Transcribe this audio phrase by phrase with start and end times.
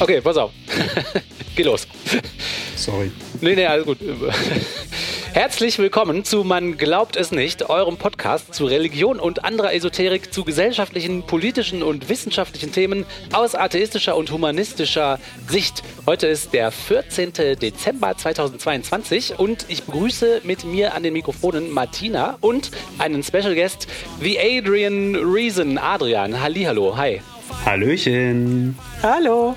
[0.00, 0.50] Okay, pass auf.
[1.56, 1.86] Geh los.
[2.74, 3.12] Sorry.
[3.42, 3.98] Nee, nee, alles gut.
[5.34, 10.42] Herzlich willkommen zu Man glaubt es nicht, eurem Podcast zu Religion und anderer Esoterik, zu
[10.42, 15.82] gesellschaftlichen, politischen und wissenschaftlichen Themen aus atheistischer und humanistischer Sicht.
[16.06, 17.32] Heute ist der 14.
[17.60, 23.86] Dezember 2022 und ich begrüße mit mir an den Mikrofonen Martina und einen Special Guest
[24.18, 25.76] wie Adrian Reason.
[25.76, 27.20] Adrian, Hallihallo, hi.
[27.64, 28.78] Hallöchen.
[29.02, 29.54] Hallo.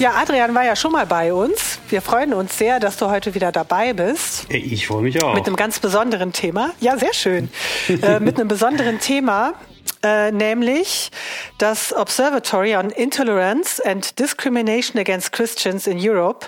[0.00, 1.78] Ja, Adrian war ja schon mal bei uns.
[1.90, 4.46] Wir freuen uns sehr, dass du heute wieder dabei bist.
[4.48, 5.34] Ich freue mich auch.
[5.34, 6.70] Mit einem ganz besonderen Thema.
[6.80, 7.50] Ja, sehr schön.
[8.02, 9.52] äh, mit einem besonderen Thema,
[10.02, 11.10] äh, nämlich
[11.58, 16.46] das Observatory on Intolerance and Discrimination Against Christians in Europe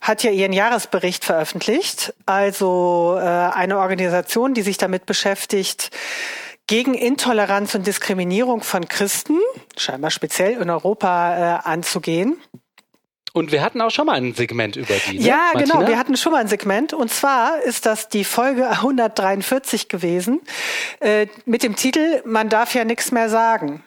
[0.00, 2.14] hat ja ihren Jahresbericht veröffentlicht.
[2.24, 5.90] Also äh, eine Organisation, die sich damit beschäftigt,
[6.68, 9.38] gegen Intoleranz und Diskriminierung von Christen,
[9.76, 12.40] scheinbar speziell in Europa, äh, anzugehen.
[13.32, 15.18] Und wir hatten auch schon mal ein Segment über die.
[15.18, 15.24] Ne?
[15.24, 15.74] Ja, Martina?
[15.76, 15.88] genau.
[15.88, 16.92] Wir hatten schon mal ein Segment.
[16.92, 20.40] Und zwar ist das die Folge 143 gewesen
[21.00, 23.82] äh, mit dem Titel Man darf ja nichts mehr sagen.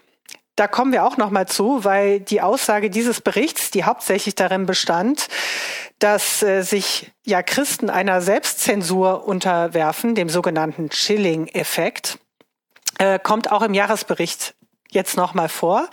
[0.56, 4.66] Da kommen wir auch noch mal zu, weil die Aussage dieses Berichts, die hauptsächlich darin
[4.66, 5.28] bestand,
[6.00, 12.20] dass äh, sich ja Christen einer Selbstzensur unterwerfen, dem sogenannten Chilling-Effekt
[13.24, 14.54] kommt auch im Jahresbericht
[14.92, 15.90] jetzt nochmal vor.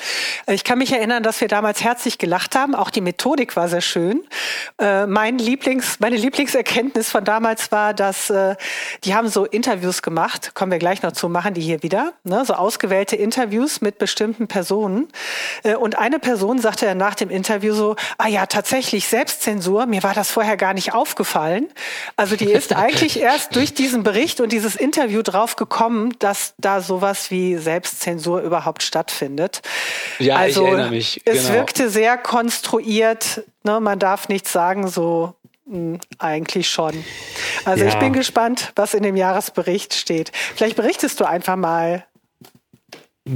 [0.49, 2.75] Ich kann mich erinnern, dass wir damals herzlich gelacht haben.
[2.75, 4.27] Auch die Methodik war sehr schön.
[4.81, 8.57] Äh, mein Lieblings, meine Lieblingserkenntnis von damals war, dass äh,
[9.05, 12.45] die haben so Interviews gemacht, kommen wir gleich noch zu, machen die hier wieder, ne?
[12.45, 15.09] so ausgewählte Interviews mit bestimmten Personen.
[15.63, 20.03] Äh, und eine Person sagte ja nach dem Interview so, ah ja, tatsächlich Selbstzensur, mir
[20.03, 21.69] war das vorher gar nicht aufgefallen.
[22.17, 26.81] Also die ist eigentlich erst durch diesen Bericht und dieses Interview drauf gekommen, dass da
[26.81, 29.63] sowas wie Selbstzensur überhaupt stattfindet.
[30.19, 31.23] Ja, also, ich erinnere mich.
[31.25, 31.39] Genau.
[31.39, 33.45] Es wirkte sehr konstruiert.
[33.63, 33.79] Ne?
[33.79, 35.35] Man darf nichts sagen, so
[35.67, 37.05] mh, hm, eigentlich schon.
[37.65, 37.91] Also ja.
[37.91, 40.33] ich bin gespannt, was in dem Jahresbericht steht.
[40.57, 42.05] Vielleicht berichtest du einfach mal,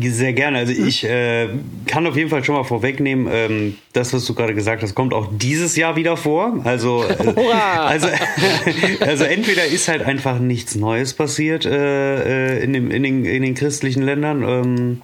[0.01, 0.59] sehr gerne.
[0.59, 1.49] Also ich äh,
[1.87, 5.12] kann auf jeden Fall schon mal vorwegnehmen, ähm, das, was du gerade gesagt hast, kommt
[5.12, 6.61] auch dieses Jahr wieder vor.
[6.65, 8.09] Also, äh, also,
[9.01, 13.43] also entweder ist halt einfach nichts Neues passiert äh, äh in, dem, in, den, in
[13.43, 14.43] den christlichen Ländern.
[14.43, 15.03] Ähm,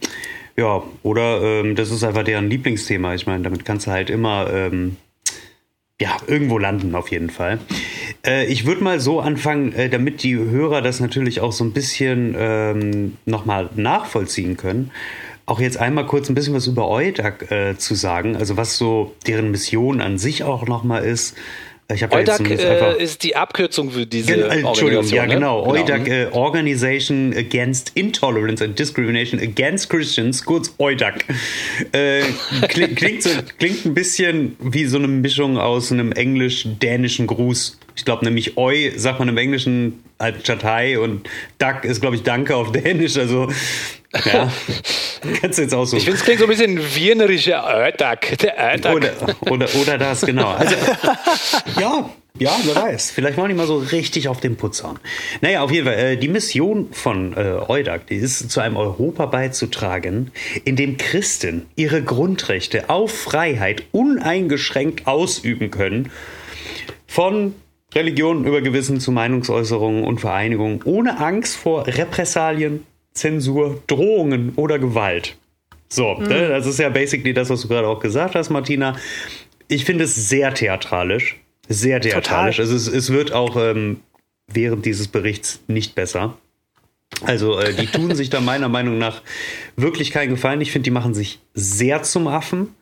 [0.58, 3.14] ja, oder ähm, das ist einfach deren Lieblingsthema.
[3.14, 4.96] Ich meine, damit kannst du halt immer ähm,
[6.00, 7.60] ja, irgendwo landen auf jeden Fall.
[8.26, 11.72] Äh, ich würde mal so anfangen, äh, damit die Hörer das natürlich auch so ein
[11.72, 14.90] bisschen ähm, nochmal nachvollziehen können.
[15.46, 19.14] Auch jetzt einmal kurz ein bisschen was über EUDAC äh, zu sagen, also was so
[19.28, 21.36] deren Mission an sich auch nochmal ist.
[21.90, 25.36] Ich EUDAC äh, ist die Abkürzung für diese Gen Entschuldigung, ja ne?
[25.36, 25.64] genau.
[25.64, 25.80] genau.
[25.80, 31.24] EUDAC, äh, Organization Against Intolerance and Discrimination Against Christians, kurz EUDAC.
[31.92, 32.24] Äh,
[32.68, 37.78] klingt, klingt, so, klingt ein bisschen wie so eine Mischung aus einem englisch-dänischen Gruß.
[37.96, 42.22] Ich glaube nämlich Eu sagt man im Englischen als Chatei und Duck ist glaube ich
[42.22, 43.16] Danke auf Dänisch.
[43.16, 43.48] Also
[44.24, 44.50] ja,
[45.40, 45.96] kannst du jetzt auch so.
[45.96, 48.38] Ich finde, es klingt so ein bisschen wienerischer Ödak.
[48.38, 48.94] Der Ödak.
[48.94, 49.12] Oder,
[49.50, 50.50] oder, oder das, genau.
[50.50, 50.74] Also,
[51.80, 52.08] ja,
[52.38, 53.10] ja, wer weiß.
[53.10, 54.98] Vielleicht wollen die mal so richtig auf den Putz hauen.
[55.40, 59.26] Naja, auf jeden Fall, äh, die Mission von äh, EUDAC, die ist zu einem Europa
[59.26, 60.30] beizutragen,
[60.64, 66.10] in dem Christen ihre Grundrechte auf Freiheit uneingeschränkt ausüben können.
[67.06, 67.54] Von
[67.94, 75.36] Religion über Gewissen zu Meinungsäußerungen und Vereinigungen, ohne Angst vor Repressalien, Zensur, Drohungen oder Gewalt.
[75.88, 76.26] So, mhm.
[76.26, 78.96] ne, das ist ja basically das, was du gerade auch gesagt hast, Martina.
[79.68, 81.36] Ich finde es sehr theatralisch.
[81.68, 82.56] Sehr theatralisch.
[82.56, 82.72] Total.
[82.72, 84.00] Also es, es wird auch ähm,
[84.46, 86.36] während dieses Berichts nicht besser.
[87.22, 89.22] Also äh, die tun sich da meiner Meinung nach
[89.76, 90.60] wirklich keinen Gefallen.
[90.60, 92.74] Ich finde, die machen sich sehr zum Affen.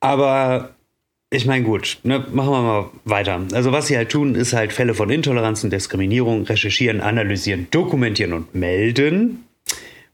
[0.00, 0.74] Aber
[1.34, 3.40] ich meine, gut, ne, machen wir mal weiter.
[3.52, 8.32] Also was sie halt tun, ist halt Fälle von Intoleranz und Diskriminierung recherchieren, analysieren, dokumentieren
[8.32, 9.44] und melden.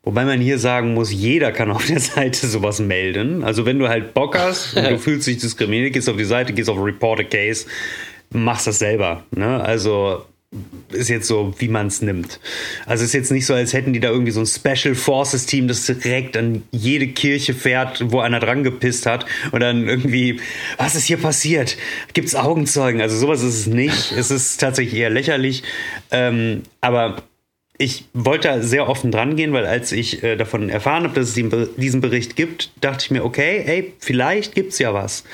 [0.03, 3.45] Wobei man hier sagen muss, jeder kann auf der Seite sowas melden.
[3.45, 6.55] Also wenn du halt Bock hast und du fühlst dich diskriminiert, gehst auf die Seite,
[6.55, 7.67] gehst auf Report a Case,
[8.31, 9.25] machst das selber.
[9.31, 9.63] Ne?
[9.63, 10.25] Also
[10.91, 12.41] ist jetzt so, wie man es nimmt.
[12.85, 15.69] Also ist jetzt nicht so, als hätten die da irgendwie so ein Special Forces Team,
[15.69, 20.41] das direkt an jede Kirche fährt, wo einer dran gepisst hat und dann irgendwie,
[20.77, 21.77] was ist hier passiert?
[22.15, 23.01] Gibt's Augenzeugen?
[23.01, 24.13] Also sowas ist es nicht.
[24.13, 25.63] es ist tatsächlich eher lächerlich.
[26.11, 27.23] Ähm, aber
[27.79, 31.29] ich wollte da sehr offen dran gehen, weil als ich äh, davon erfahren habe, dass
[31.29, 35.25] es diesen Bericht gibt, dachte ich mir, okay, ey, vielleicht gibt's ja was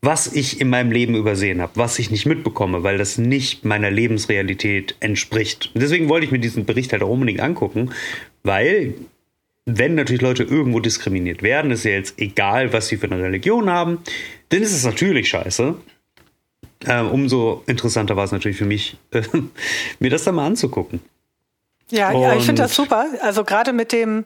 [0.00, 3.90] was ich in meinem Leben übersehen habe, was ich nicht mitbekomme, weil das nicht meiner
[3.90, 5.70] Lebensrealität entspricht.
[5.74, 7.90] Und deswegen wollte ich mir diesen Bericht halt auch unbedingt angucken,
[8.42, 8.94] weil
[9.66, 13.68] wenn natürlich Leute irgendwo diskriminiert werden, ist ja jetzt egal, was sie für eine Religion
[13.68, 13.98] haben,
[14.48, 15.74] dann ist es natürlich scheiße.
[16.86, 18.96] Ähm, umso interessanter war es natürlich für mich,
[19.98, 21.00] mir das dann mal anzugucken.
[21.90, 23.06] Ja, ja ich finde das super.
[23.22, 24.24] Also gerade mit dem,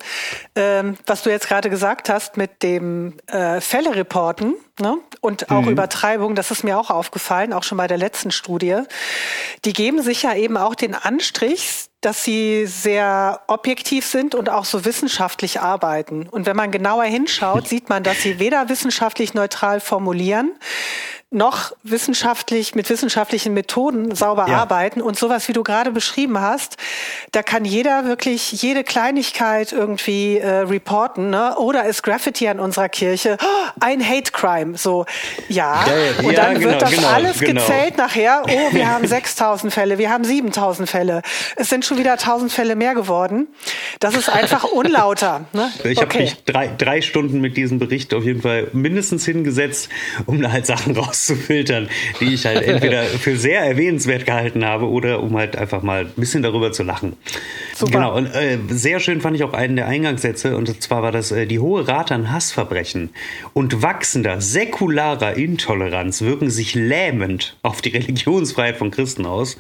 [0.57, 4.99] ähm, was du jetzt gerade gesagt hast, mit dem äh, Fälle reporten ne?
[5.21, 5.71] und auch mhm.
[5.71, 8.81] Übertreibung, das ist mir auch aufgefallen, auch schon bei der letzten Studie.
[9.65, 14.65] Die geben sich ja eben auch den Anstrich, dass sie sehr objektiv sind und auch
[14.65, 16.29] so wissenschaftlich arbeiten.
[16.29, 20.53] Und wenn man genauer hinschaut, sieht man, dass sie weder wissenschaftlich neutral formulieren,
[21.33, 24.59] noch wissenschaftlich mit wissenschaftlichen Methoden sauber ja.
[24.59, 26.77] arbeiten und sowas, wie du gerade beschrieben hast,
[27.33, 31.57] da kann jeder wirklich jede Kleinigkeit irgendwie äh, reporten, ne?
[31.57, 34.77] Oder ist Graffiti an unserer Kirche oh, ein Hate Crime?
[34.77, 35.07] So,
[35.49, 35.85] ja.
[35.87, 37.61] ja und dann genau, wird das genau, alles genau.
[37.61, 38.43] gezählt nachher.
[38.47, 41.23] Oh, wir haben 6000 Fälle, wir haben 7000 Fälle.
[41.57, 43.49] Es sind schon wieder 1000 Fälle mehr geworden.
[44.01, 45.47] Das ist einfach unlauter.
[45.53, 45.73] Ne?
[45.85, 46.01] Ich okay.
[46.01, 49.89] habe mich drei, drei Stunden mit diesem Bericht auf jeden Fall mindestens hingesetzt,
[50.27, 51.89] um da halt Sachen raus rauszufiltern,
[52.21, 56.13] die ich halt entweder für sehr erwähnenswert gehalten habe oder um halt einfach mal ein
[56.17, 57.15] bisschen darüber zu lachen.
[57.75, 57.93] Super.
[57.93, 61.33] Genau, und äh, sehr schön fand ich auch einen der Eingangssätze, und zwar war das,
[61.33, 63.11] äh, die hohe Rate an Hassverbrechen
[63.53, 69.57] und wachsender säkularer Intoleranz wirken sich lähmend auf die Religionsfreiheit von Christen aus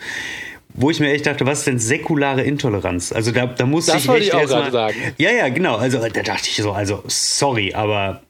[0.74, 3.12] wo ich mir echt dachte, was ist denn säkulare Intoleranz?
[3.12, 4.96] Also da, da muss das ich echt ich auch gerade sagen.
[5.18, 5.76] Ja, ja, genau.
[5.76, 8.22] Also da dachte ich so, also sorry, aber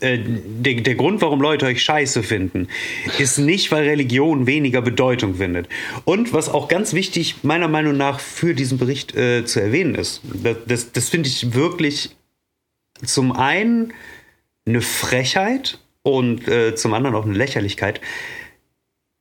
[0.00, 2.68] äh, der, der Grund, warum Leute euch scheiße finden,
[3.18, 5.68] ist nicht, weil Religion weniger Bedeutung findet.
[6.04, 10.20] Und was auch ganz wichtig meiner Meinung nach für diesen Bericht äh, zu erwähnen ist,
[10.24, 12.10] das, das, das finde ich wirklich
[13.04, 13.92] zum einen
[14.66, 18.00] eine Frechheit und äh, zum anderen auch eine Lächerlichkeit.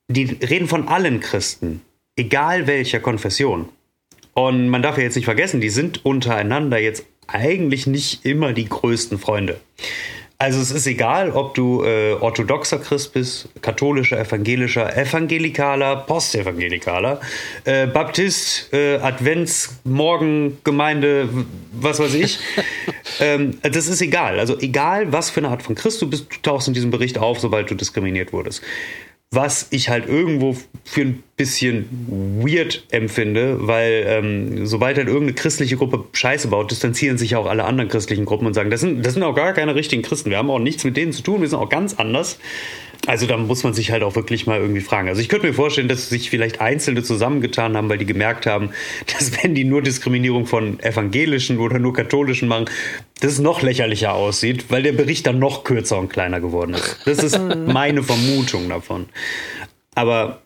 [0.08, 1.82] Die reden von allen Christen,
[2.16, 3.70] egal welcher Konfession.
[4.34, 8.68] Und man darf ja jetzt nicht vergessen, die sind untereinander jetzt eigentlich nicht immer die
[8.68, 9.60] größten Freunde.
[10.40, 17.22] Also es ist egal, ob du äh, orthodoxer Christ bist, katholischer, evangelischer, evangelikaler, postevangelikaler,
[17.64, 21.30] äh, Baptist, äh, Advents, Morgengemeinde,
[21.72, 22.40] was weiß ich.
[23.22, 24.40] ähm, das ist egal.
[24.40, 27.18] Also egal, was für eine Art von Christ du bist, du tauchst in diesem Bericht
[27.18, 28.62] auf, sobald du diskriminiert wurdest
[29.36, 31.88] was ich halt irgendwo für ein bisschen
[32.42, 37.64] weird empfinde, weil ähm, sobald halt irgendeine christliche Gruppe Scheiße baut, distanzieren sich auch alle
[37.64, 40.30] anderen christlichen Gruppen und sagen, das sind, das sind auch gar keine richtigen Christen.
[40.30, 42.38] Wir haben auch nichts mit denen zu tun, wir sind auch ganz anders.
[43.06, 45.10] Also da muss man sich halt auch wirklich mal irgendwie fragen.
[45.10, 48.70] Also ich könnte mir vorstellen, dass sich vielleicht Einzelne zusammengetan haben, weil die gemerkt haben,
[49.14, 52.66] dass wenn die nur Diskriminierung von evangelischen oder nur katholischen machen,
[53.20, 57.00] das noch lächerlicher aussieht, weil der Bericht dann noch kürzer und kleiner geworden ist.
[57.06, 59.08] Das ist meine Vermutung davon.
[59.96, 60.43] Aber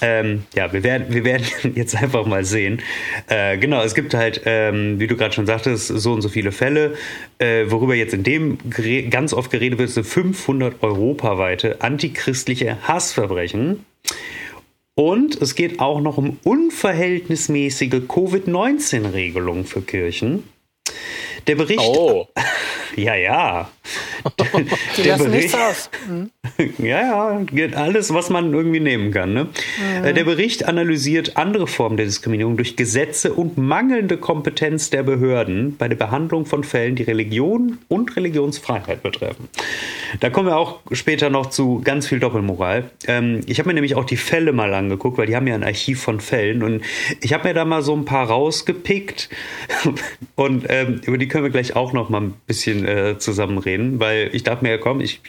[0.00, 2.82] ähm, ja, wir werden, wir werden jetzt einfach mal sehen.
[3.28, 6.52] Äh, genau, es gibt halt, ähm, wie du gerade schon sagtest, so und so viele
[6.52, 6.96] Fälle.
[7.38, 8.58] Äh, worüber jetzt in dem
[9.10, 13.84] ganz oft geredet wird, sind 500 europaweite antichristliche Hassverbrechen.
[14.94, 20.44] Und es geht auch noch um unverhältnismäßige Covid-19-Regelungen für Kirchen.
[21.46, 21.80] Der Bericht.
[21.80, 22.26] Oh.
[22.94, 23.70] Ja, ja.
[24.96, 25.90] Die der lassen Bericht, nichts aus.
[26.08, 26.30] Mhm.
[26.78, 29.32] Ja, ja, alles, was man irgendwie nehmen kann.
[29.32, 29.44] Ne?
[29.44, 30.14] Mhm.
[30.14, 35.88] Der Bericht analysiert andere Formen der Diskriminierung durch Gesetze und mangelnde Kompetenz der Behörden bei
[35.88, 39.48] der Behandlung von Fällen, die Religion und Religionsfreiheit betreffen.
[40.20, 42.90] Da kommen wir auch später noch zu ganz viel Doppelmoral.
[43.06, 45.64] Ähm, ich habe mir nämlich auch die Fälle mal angeguckt, weil die haben ja ein
[45.64, 46.82] Archiv von Fällen und
[47.20, 49.28] ich habe mir da mal so ein paar rausgepickt
[50.34, 54.00] und ähm, über die können wir gleich auch noch mal ein bisschen äh, zusammen reden,
[54.00, 55.20] weil ich dachte mir, komm, ich,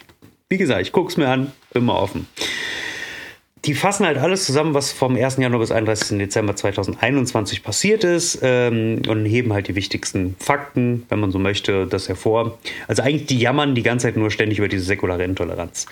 [0.48, 2.26] wie gesagt, ich gucke es mir an, bin mal offen
[3.68, 5.36] die fassen halt alles zusammen, was vom 1.
[5.36, 6.16] Januar bis 31.
[6.16, 11.86] Dezember 2021 passiert ist ähm, und heben halt die wichtigsten Fakten, wenn man so möchte,
[11.86, 12.58] das hervor.
[12.86, 15.84] Also eigentlich die jammern die ganze Zeit nur ständig über diese säkulare Intoleranz.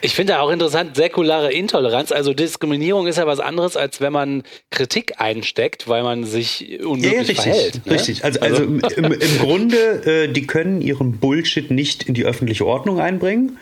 [0.00, 4.44] Ich finde auch interessant, säkulare Intoleranz, also Diskriminierung ist ja was anderes, als wenn man
[4.70, 7.86] Kritik einsteckt, weil man sich unmöglich ja, richtig, verhält.
[7.86, 7.92] Ne?
[7.94, 12.24] Richtig, also, also, also im, im Grunde, äh, die können ihren Bullshit nicht in die
[12.24, 13.58] öffentliche Ordnung einbringen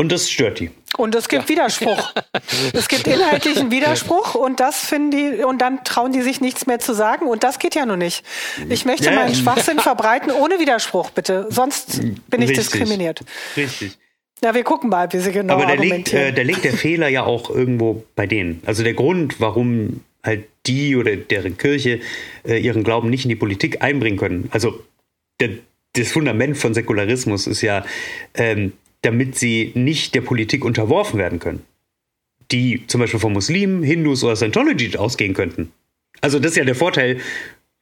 [0.00, 0.70] und das stört die.
[0.96, 1.48] Und es gibt ja.
[1.50, 2.14] Widerspruch.
[2.72, 6.78] es gibt inhaltlichen Widerspruch und das finden die, und dann trauen die sich nichts mehr
[6.78, 8.24] zu sagen und das geht ja nur nicht.
[8.70, 9.12] Ich möchte ja.
[9.12, 11.46] meinen Schwachsinn verbreiten ohne Widerspruch, bitte.
[11.50, 12.70] Sonst bin ich Richtig.
[12.70, 13.20] diskriminiert.
[13.58, 13.98] Richtig.
[14.42, 17.08] Ja, wir gucken mal, wie sie genau Aber da liegt, äh, da liegt der Fehler
[17.08, 18.62] ja auch irgendwo bei denen.
[18.64, 22.00] Also der Grund, warum halt die oder deren Kirche
[22.46, 24.48] äh, ihren Glauben nicht in die Politik einbringen können.
[24.50, 24.82] Also
[25.40, 25.50] der,
[25.92, 27.84] das Fundament von Säkularismus ist ja,
[28.32, 31.64] ähm, damit sie nicht der Politik unterworfen werden können.
[32.50, 35.72] Die zum Beispiel von Muslimen, Hindus oder Scientology ausgehen könnten.
[36.20, 37.20] Also das ist ja der Vorteil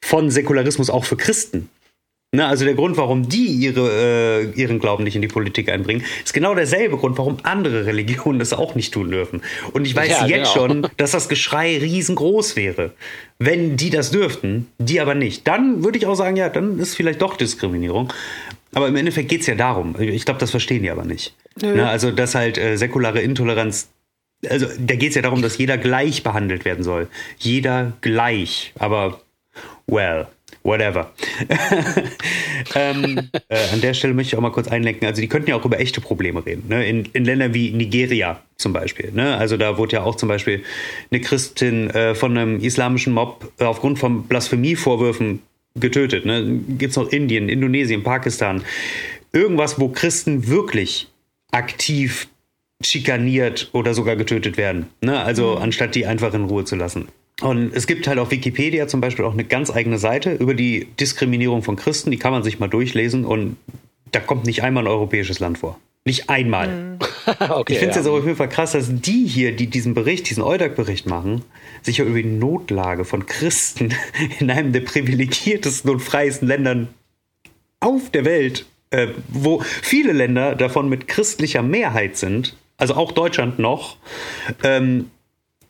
[0.02, 1.68] von Säkularismus auch für Christen.
[2.30, 6.04] Ne, also der Grund, warum die ihre, äh, ihren Glauben nicht in die Politik einbringen,
[6.22, 9.40] ist genau derselbe Grund, warum andere Religionen das auch nicht tun dürfen.
[9.72, 10.66] Und ich weiß ja, jetzt genau.
[10.66, 12.92] schon, dass das Geschrei riesengroß wäre,
[13.38, 15.48] wenn die das dürften, die aber nicht.
[15.48, 18.12] Dann würde ich auch sagen, ja, dann ist vielleicht doch Diskriminierung.
[18.78, 19.96] Aber im Endeffekt geht es ja darum.
[19.98, 21.34] Ich glaube, das verstehen die aber nicht.
[21.60, 23.88] Ne, also, dass halt äh, säkulare Intoleranz
[24.48, 27.08] also da geht es ja darum, dass jeder gleich behandelt werden soll.
[27.38, 28.72] Jeder gleich.
[28.78, 29.20] Aber,
[29.88, 30.28] well,
[30.62, 31.12] whatever.
[32.76, 35.08] ähm, äh, an der Stelle möchte ich auch mal kurz einlenken.
[35.08, 36.68] Also die könnten ja auch über echte Probleme reden.
[36.68, 36.86] Ne?
[36.86, 39.10] In, in Ländern wie Nigeria zum Beispiel.
[39.10, 39.36] Ne?
[39.36, 40.62] Also da wurde ja auch zum Beispiel
[41.10, 45.42] eine Christin äh, von einem islamischen Mob äh, aufgrund von Blasphemievorwürfen
[45.80, 46.24] getötet.
[46.24, 46.60] Ne?
[46.78, 48.62] Gibt es noch Indien, Indonesien, Pakistan.
[49.32, 51.08] Irgendwas, wo Christen wirklich
[51.50, 52.28] aktiv
[52.82, 54.86] schikaniert oder sogar getötet werden.
[55.00, 55.18] Ne?
[55.18, 55.62] Also mhm.
[55.62, 57.08] anstatt die einfach in Ruhe zu lassen.
[57.40, 60.88] Und es gibt halt auf Wikipedia zum Beispiel auch eine ganz eigene Seite über die
[60.98, 62.10] Diskriminierung von Christen.
[62.10, 63.56] Die kann man sich mal durchlesen und
[64.10, 65.78] da kommt nicht einmal ein europäisches Land vor.
[66.08, 66.68] Nicht einmal.
[66.68, 66.98] Mhm.
[67.50, 68.00] okay, ich finde es ja.
[68.00, 71.44] jetzt auf jeden Fall krass, dass die hier, die diesen Bericht, diesen Eudag-Bericht machen,
[71.82, 73.94] sich ja über die Notlage von Christen
[74.38, 76.88] in einem der privilegiertesten und freiesten Ländern
[77.80, 83.58] auf der Welt, äh, wo viele Länder davon mit christlicher Mehrheit sind, also auch Deutschland
[83.58, 83.98] noch,
[84.62, 85.10] ähm,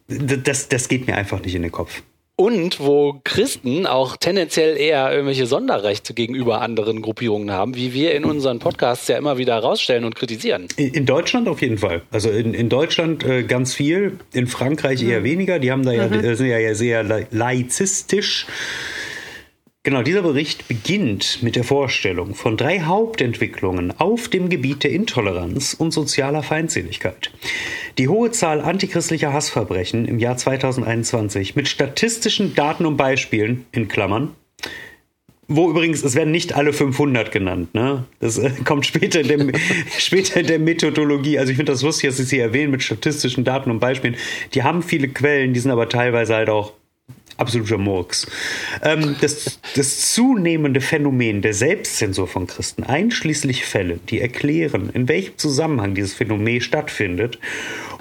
[0.07, 2.01] das, das geht mir einfach nicht in den Kopf.
[2.41, 8.25] Und wo Christen auch tendenziell eher irgendwelche Sonderrechte gegenüber anderen Gruppierungen haben, wie wir in
[8.25, 10.69] unseren Podcasts ja immer wieder herausstellen und kritisieren.
[10.77, 12.03] In Deutschland auf jeden Fall.
[12.13, 15.25] Also in, in Deutschland äh, ganz viel, in Frankreich eher mhm.
[15.25, 15.59] weniger.
[15.59, 16.37] Die haben da ja, mhm.
[16.37, 17.03] sind ja sehr
[17.33, 18.47] laizistisch.
[19.85, 25.73] Genau, dieser Bericht beginnt mit der Vorstellung von drei Hauptentwicklungen auf dem Gebiet der Intoleranz
[25.73, 27.31] und sozialer Feindseligkeit.
[27.97, 34.35] Die hohe Zahl antichristlicher Hassverbrechen im Jahr 2021 mit statistischen Daten und Beispielen in Klammern
[35.51, 38.05] wo übrigens, es werden nicht alle 500 genannt, ne?
[38.21, 39.61] Das äh, kommt später in, der,
[39.99, 41.39] später in der Methodologie.
[41.39, 44.17] Also ich finde das lustig, dass Sie sie erwähnen mit statistischen Daten und Beispielen.
[44.53, 46.75] Die haben viele Quellen, die sind aber teilweise halt auch
[47.39, 48.27] absoluter Murks.
[48.83, 55.39] Ähm, das, das zunehmende Phänomen der Selbstzensur von Christen, einschließlich Fälle, die erklären, in welchem
[55.39, 57.39] Zusammenhang dieses Phänomen stattfindet,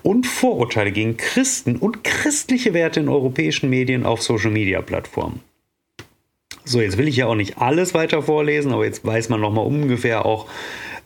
[0.04, 5.42] und Vorurteile gegen Christen und christliche Werte in europäischen Medien auf Social-Media-Plattformen.
[6.64, 9.52] So, jetzt will ich ja auch nicht alles weiter vorlesen, aber jetzt weiß man noch
[9.52, 10.48] mal ungefähr auch,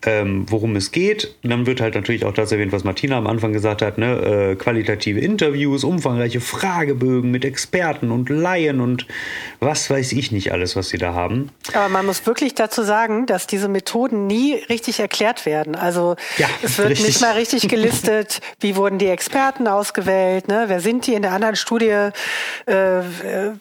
[0.05, 1.35] ähm, worum es geht.
[1.43, 4.51] Und dann wird halt natürlich auch das erwähnt, was Martina am Anfang gesagt hat, ne?
[4.51, 9.05] Äh, qualitative Interviews, umfangreiche Fragebögen mit Experten und Laien und
[9.59, 11.49] was weiß ich nicht alles, was sie da haben.
[11.73, 15.75] Aber man muss wirklich dazu sagen, dass diese Methoden nie richtig erklärt werden.
[15.75, 17.07] Also ja, es wird richtig.
[17.07, 20.65] nicht mal richtig gelistet, wie wurden die Experten ausgewählt, ne?
[20.67, 21.13] wer sind die?
[21.13, 22.09] In der anderen Studie
[22.65, 22.73] äh,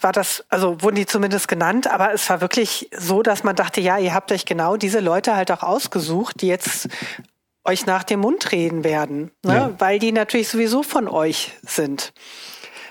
[0.00, 3.80] war das, also wurden die zumindest genannt, aber es war wirklich so, dass man dachte,
[3.80, 6.88] ja, ihr habt euch genau diese Leute halt auch ausgesucht gesucht, die jetzt
[7.64, 9.54] euch nach dem Mund reden werden, ne?
[9.54, 9.74] Ja.
[9.78, 12.12] weil die natürlich sowieso von euch sind.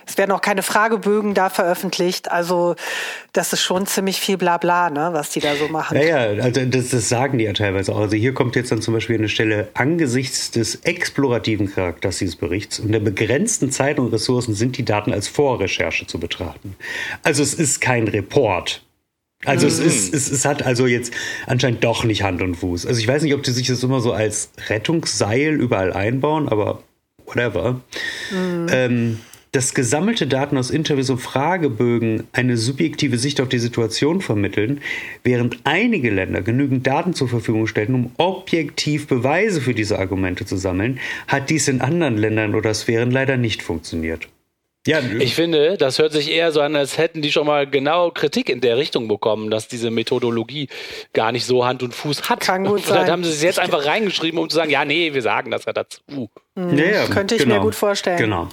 [0.06, 2.32] Es werden auch keine Fragebögen da veröffentlicht.
[2.32, 2.76] Also
[3.32, 5.98] das ist schon ziemlich viel Blabla, ne, was die da so machen.
[5.98, 8.00] Ja, ja, also das, das sagen die ja teilweise auch.
[8.00, 12.80] Also hier kommt jetzt dann zum Beispiel eine Stelle angesichts des explorativen Charakters dieses Berichts
[12.80, 16.76] und der begrenzten Zeit und Ressourcen sind die Daten als Vorrecherche zu betrachten.
[17.22, 18.82] Also es ist kein Report.
[19.46, 19.72] Also mhm.
[19.72, 21.14] es ist, es, es hat also jetzt
[21.48, 22.86] anscheinend doch nicht Hand und Fuß.
[22.86, 26.84] Also ich weiß nicht, ob die sich das immer so als Rettungsseil überall einbauen, aber
[27.26, 27.82] whatever.
[28.32, 28.68] Mhm.
[28.72, 29.20] Ähm,
[29.52, 34.82] dass gesammelte Daten aus Interviews und Fragebögen eine subjektive Sicht auf die Situation vermitteln,
[35.24, 40.56] während einige Länder genügend Daten zur Verfügung stellen, um objektiv Beweise für diese Argumente zu
[40.56, 44.28] sammeln, hat dies in anderen Ländern oder Sphären leider nicht funktioniert.
[44.88, 48.12] Ja, ich finde, das hört sich eher so an, als hätten die schon mal genau
[48.12, 50.70] Kritik in der Richtung bekommen, dass diese Methodologie
[51.14, 52.40] gar nicht so Hand und Fuß hat.
[52.40, 52.96] Kann gut sein.
[52.96, 55.66] Vielleicht haben sie es jetzt einfach reingeschrieben, um zu sagen, ja, nee, wir sagen das
[55.66, 56.30] ja dazu.
[56.56, 56.78] Mhm.
[56.78, 57.56] Ja, Könnte ich genau.
[57.56, 58.18] mir gut vorstellen.
[58.18, 58.48] Genau.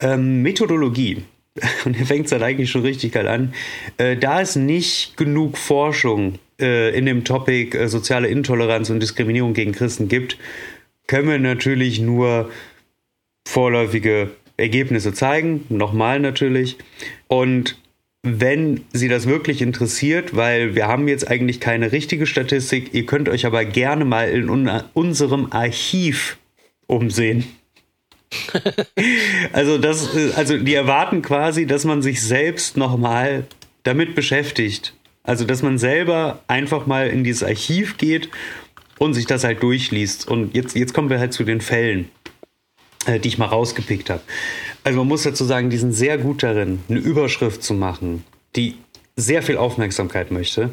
[0.00, 1.22] Ähm, Methodologie.
[1.84, 3.52] Und hier fängt es halt eigentlich schon richtig geil an.
[3.98, 9.52] Äh, da es nicht genug Forschung äh, in dem Topic äh, soziale Intoleranz und Diskriminierung
[9.52, 10.38] gegen Christen gibt,
[11.06, 12.50] können wir natürlich nur
[13.46, 14.30] vorläufige
[14.62, 16.78] Ergebnisse zeigen, nochmal natürlich.
[17.28, 17.76] Und
[18.22, 23.28] wenn Sie das wirklich interessiert, weil wir haben jetzt eigentlich keine richtige Statistik, ihr könnt
[23.28, 26.38] euch aber gerne mal in un unserem Archiv
[26.86, 27.44] umsehen.
[29.52, 33.44] also das, also die erwarten quasi, dass man sich selbst nochmal
[33.82, 34.94] damit beschäftigt.
[35.24, 38.28] Also dass man selber einfach mal in dieses Archiv geht
[38.98, 40.28] und sich das halt durchliest.
[40.28, 42.08] Und jetzt, jetzt kommen wir halt zu den Fällen.
[43.06, 44.20] Äh, die ich mal rausgepickt habe.
[44.84, 48.76] Also man muss dazu sagen, die sind sehr gut darin, eine Überschrift zu machen, die
[49.16, 50.70] sehr viel Aufmerksamkeit möchte.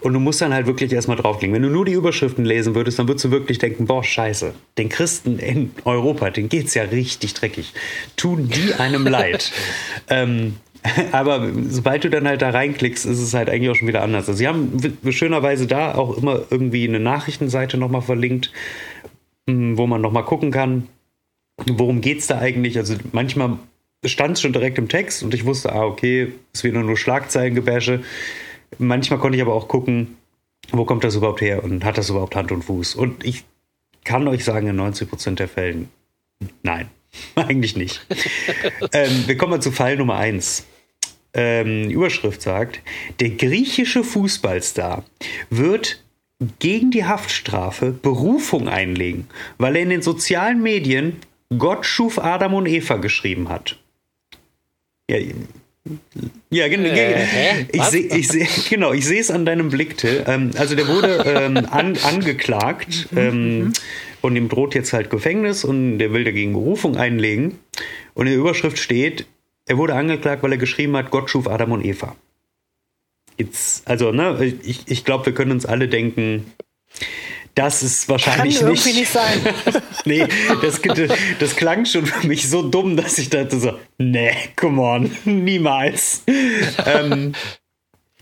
[0.00, 1.54] Und du musst dann halt wirklich erstmal draufklicken.
[1.54, 4.88] Wenn du nur die Überschriften lesen würdest, dann würdest du wirklich denken, boah, scheiße, den
[4.88, 7.72] Christen in Europa, denen geht's ja richtig dreckig.
[8.16, 9.52] Tun die einem leid.
[10.08, 10.56] ähm,
[11.12, 14.28] aber sobald du dann halt da reinklickst, ist es halt eigentlich auch schon wieder anders.
[14.28, 18.50] Also sie haben schönerweise da auch immer irgendwie eine Nachrichtenseite nochmal verlinkt,
[19.48, 20.88] hm, wo man nochmal gucken kann,
[21.66, 22.76] worum geht's da eigentlich.
[22.78, 23.58] Also manchmal
[24.04, 28.02] stand es schon direkt im Text und ich wusste, ah, okay, ist wieder nur Schlagzeilengebäsche.
[28.78, 30.16] Manchmal konnte ich aber auch gucken,
[30.70, 32.94] wo kommt das überhaupt her und hat das überhaupt Hand und Fuß?
[32.94, 33.44] Und ich
[34.04, 35.88] kann euch sagen, in 90 Prozent der Fällen,
[36.62, 36.88] nein,
[37.34, 38.04] eigentlich nicht.
[38.92, 40.66] ähm, wir kommen mal zu Fall Nummer 1.
[41.34, 42.80] Ähm, die Überschrift sagt,
[43.20, 45.04] der griechische Fußballstar
[45.48, 46.02] wird
[46.58, 49.28] gegen die Haftstrafe Berufung einlegen,
[49.58, 51.16] weil er in den sozialen Medien
[51.58, 53.78] Gott schuf Adam und Eva geschrieben hat.
[55.08, 55.18] Ja,
[56.50, 60.24] ja, äh, ich sehe, ich seh, genau, ich sehe es an deinem Blick, Till.
[60.26, 63.72] Ähm, also der wurde ähm, an, angeklagt mhm, ähm, mhm.
[64.20, 67.58] und ihm droht jetzt halt Gefängnis und der will dagegen Berufung einlegen.
[68.14, 69.26] Und in der Überschrift steht,
[69.66, 72.14] er wurde angeklagt, weil er geschrieben hat, Gott schuf Adam und Eva.
[73.38, 76.52] Jetzt, also, ne, ich, ich glaube, wir können uns alle denken,
[77.54, 78.86] das ist wahrscheinlich Kann nicht.
[78.86, 79.38] irgendwie nicht sein.
[80.04, 80.26] nee,
[80.62, 80.80] das,
[81.38, 86.22] das klang schon für mich so dumm, dass ich dachte so, nee, come on, niemals.
[86.86, 87.32] ähm,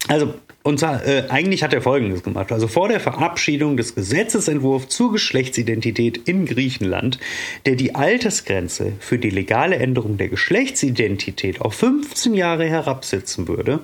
[0.09, 2.53] also, und zwar, äh, eigentlich hat er Folgendes gemacht.
[2.53, 7.19] Also vor der Verabschiedung des Gesetzesentwurfs zur Geschlechtsidentität in Griechenland,
[7.65, 13.81] der die Altersgrenze für die legale Änderung der Geschlechtsidentität auf 15 Jahre herabsetzen würde,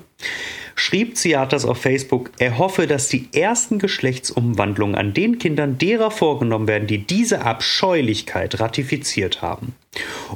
[0.77, 6.69] schrieb Ziatas auf Facebook, er hoffe, dass die ersten Geschlechtsumwandlungen an den Kindern derer vorgenommen
[6.69, 9.75] werden, die diese Abscheulichkeit ratifiziert haben.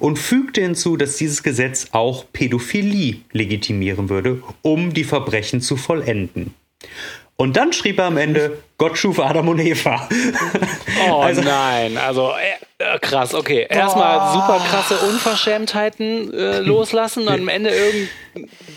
[0.00, 6.54] Und fügte hinzu, dass dieses Gesetz auch Pädophilie legitimieren würde, um die Verbrechen zu vollenden.
[7.36, 10.08] Und dann schrieb er am Ende, Gott schuf Adam und Eva.
[11.06, 12.32] Oh also, nein, also
[12.78, 13.66] äh, krass, okay.
[13.69, 18.08] Erstmal super krasse Unverschämtheiten äh, loslassen, am Ende irgendein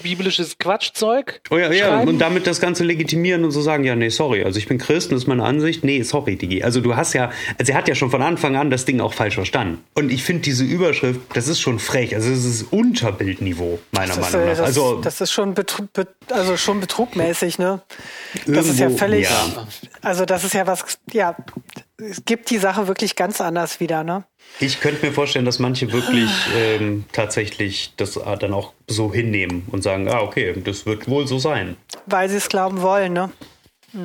[0.02, 1.40] biblisches Quatschzeug.
[1.50, 4.60] Oh ja, ja, und damit das Ganze legitimieren und so sagen, ja, nee, sorry, also
[4.60, 5.86] ich bin Christ, das ist meine Ansicht.
[5.86, 6.64] Nee, sorry, Digi.
[6.64, 9.14] Also du hast ja, also er hat ja schon von Anfang an das Ding auch
[9.14, 9.86] falsch verstanden.
[9.94, 12.14] Und ich finde diese Überschrift, das ist schon frech.
[12.14, 14.66] Also es ist Unterbildniveau, meiner das Meinung ist, nach.
[14.66, 15.88] Das, also, das ist schon, Betrug,
[16.30, 17.82] also schon betrugmäßig, ne?
[18.46, 19.66] Das ist ja völlig, ja.
[20.04, 21.36] Also das ist ja was, ja,
[21.98, 24.26] es gibt die Sache wirklich ganz anders wieder, ne?
[24.60, 29.82] Ich könnte mir vorstellen, dass manche wirklich ähm, tatsächlich das dann auch so hinnehmen und
[29.82, 31.78] sagen, ah, okay, das wird wohl so sein.
[32.06, 33.32] Weil sie es glauben wollen, ne?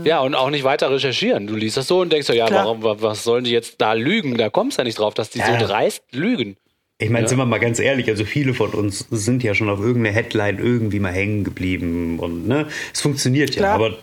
[0.05, 1.47] Ja, und auch nicht weiter recherchieren.
[1.47, 2.67] Du liest das so und denkst so, ja, Klar.
[2.67, 4.37] warum, was sollen die jetzt da lügen?
[4.37, 5.59] Da kommst du ja nicht drauf, dass die ja.
[5.59, 6.57] so dreist lügen.
[7.01, 7.29] Ich meine, ja.
[7.29, 10.59] sind wir mal ganz ehrlich, also viele von uns sind ja schon auf irgendeine Headline
[10.59, 13.75] irgendwie mal hängen geblieben und ne, es funktioniert ja, Klar.
[13.75, 13.99] aber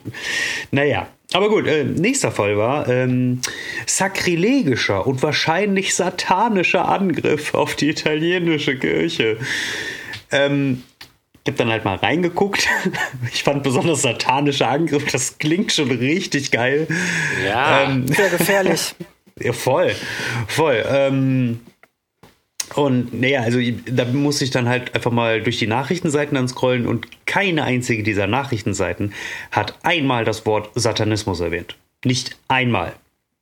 [0.71, 1.07] naja.
[1.35, 3.41] Aber gut, äh, nächster Fall war ähm,
[3.85, 9.35] sakrilegischer und wahrscheinlich satanischer Angriff auf die italienische Kirche.
[10.31, 10.83] Ähm,
[11.43, 12.69] ich habe dann halt mal reingeguckt.
[13.33, 16.87] Ich fand besonders satanischer Angriff, das klingt schon richtig geil.
[17.45, 18.95] Ja, ähm, sehr gefährlich.
[19.37, 19.93] ja, voll,
[20.47, 20.85] voll.
[20.89, 21.59] Ähm,
[22.73, 26.87] und naja, also da muss ich dann halt einfach mal durch die Nachrichtenseiten dann scrollen
[26.87, 29.13] und keine einzige dieser Nachrichtenseiten
[29.51, 31.75] hat einmal das Wort Satanismus erwähnt.
[32.03, 32.93] Nicht einmal.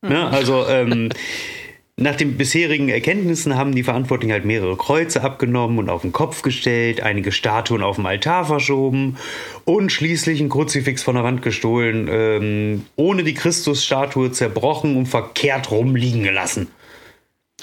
[0.01, 0.09] Mhm.
[0.09, 0.27] Ne?
[0.27, 1.09] Also ähm,
[1.95, 6.41] nach den bisherigen Erkenntnissen haben die Verantwortlichen halt mehrere Kreuze abgenommen und auf den Kopf
[6.41, 9.17] gestellt, einige Statuen auf dem Altar verschoben
[9.63, 15.71] und schließlich ein Kruzifix von der Wand gestohlen, ähm, ohne die Christusstatue zerbrochen und verkehrt
[15.71, 16.67] rumliegen gelassen.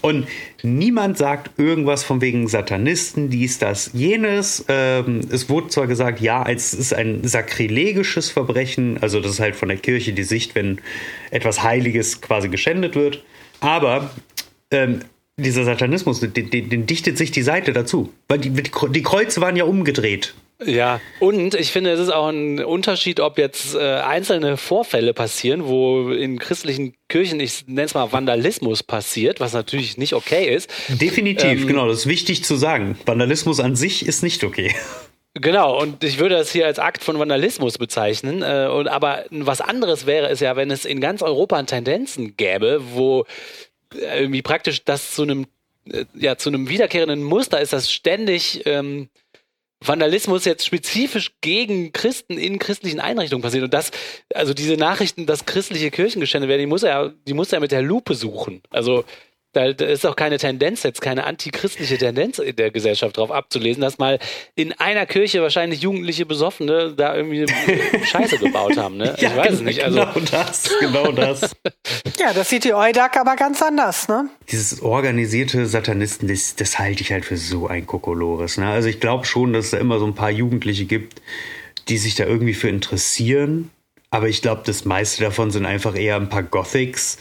[0.02, 0.26] Und
[0.62, 4.64] niemand sagt irgendwas von wegen Satanisten, dies, das, jenes.
[4.68, 9.56] Ähm, es wurde zwar gesagt, ja, es ist ein sakrilegisches Verbrechen, also das ist halt
[9.56, 10.80] von der Kirche die Sicht, wenn
[11.30, 13.22] etwas Heiliges quasi geschändet wird.
[13.60, 14.10] Aber
[14.70, 15.00] ähm,
[15.36, 18.12] dieser Satanismus, den, den, den, dichtet sich die Seite dazu.
[18.28, 20.34] Weil die, die Kreuze waren ja umgedreht.
[20.64, 25.66] Ja, und ich finde, es ist auch ein Unterschied, ob jetzt äh, einzelne Vorfälle passieren,
[25.66, 30.70] wo in christlichen Kirchen, ich nenne es mal Vandalismus passiert, was natürlich nicht okay ist.
[30.88, 32.98] Definitiv, ähm, genau, das ist wichtig zu sagen.
[33.06, 34.74] Vandalismus an sich ist nicht okay.
[35.34, 38.42] Genau, und ich würde das hier als Akt von Vandalismus bezeichnen.
[38.42, 42.80] Äh, und, aber was anderes wäre es ja, wenn es in ganz Europa Tendenzen gäbe,
[42.92, 43.24] wo
[43.94, 45.46] irgendwie praktisch das zu einem
[45.90, 49.08] äh, ja zu einem wiederkehrenden Muster ist, das ständig ähm,
[49.82, 53.64] Vandalismus jetzt spezifisch gegen Christen in christlichen Einrichtungen passiert.
[53.64, 53.90] Und das,
[54.34, 57.72] also diese Nachrichten, dass christliche Kirchen geschändet werden, die muss er, die muss er mit
[57.72, 58.62] der Lupe suchen.
[58.70, 59.04] Also
[59.52, 63.98] Da, ist auch keine Tendenz, jetzt keine antichristliche Tendenz in der Gesellschaft drauf abzulesen, dass
[63.98, 64.20] mal
[64.54, 67.46] in einer Kirche wahrscheinlich jugendliche Besoffene da irgendwie
[68.04, 68.96] Scheiße gebaut haben.
[68.96, 69.16] Ne?
[69.18, 69.82] ja, ich weiß es nicht.
[69.82, 71.40] Also, genau das, genau das.
[72.18, 74.28] ja, das sieht die Eudag aber ganz anders, ne?
[74.52, 78.56] Dieses organisierte Satanisten, das, das halte ich halt für so ein Kokolores.
[78.56, 78.68] Ne?
[78.68, 81.20] Also ich glaube schon, dass es da immer so ein paar Jugendliche gibt,
[81.88, 83.70] die sich da irgendwie für interessieren.
[84.10, 87.18] Aber ich glaube, das meiste davon sind einfach eher ein paar Gothics,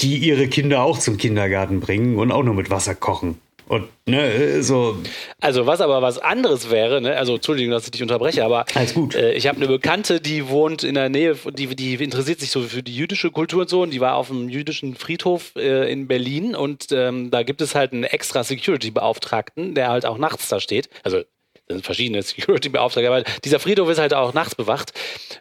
[0.00, 3.40] die ihre Kinder auch zum Kindergarten bringen und auch nur mit Wasser kochen.
[3.68, 4.96] Und ne, so.
[5.40, 7.16] Also was aber was anderes wäre, ne?
[7.16, 9.14] also Entschuldigung, dass ich dich unterbreche, aber Alles gut.
[9.14, 12.62] Äh, ich habe eine Bekannte, die wohnt in der Nähe, die, die interessiert sich so
[12.62, 16.08] für die jüdische Kultur und so und die war auf dem jüdischen Friedhof äh, in
[16.08, 20.60] Berlin und ähm, da gibt es halt einen extra Security-Beauftragten, der halt auch nachts da
[20.60, 20.88] steht.
[21.02, 21.22] Also
[21.68, 24.92] sind verschiedene Security-Beauftragte, aber dieser Friedhof ist halt auch nachts bewacht.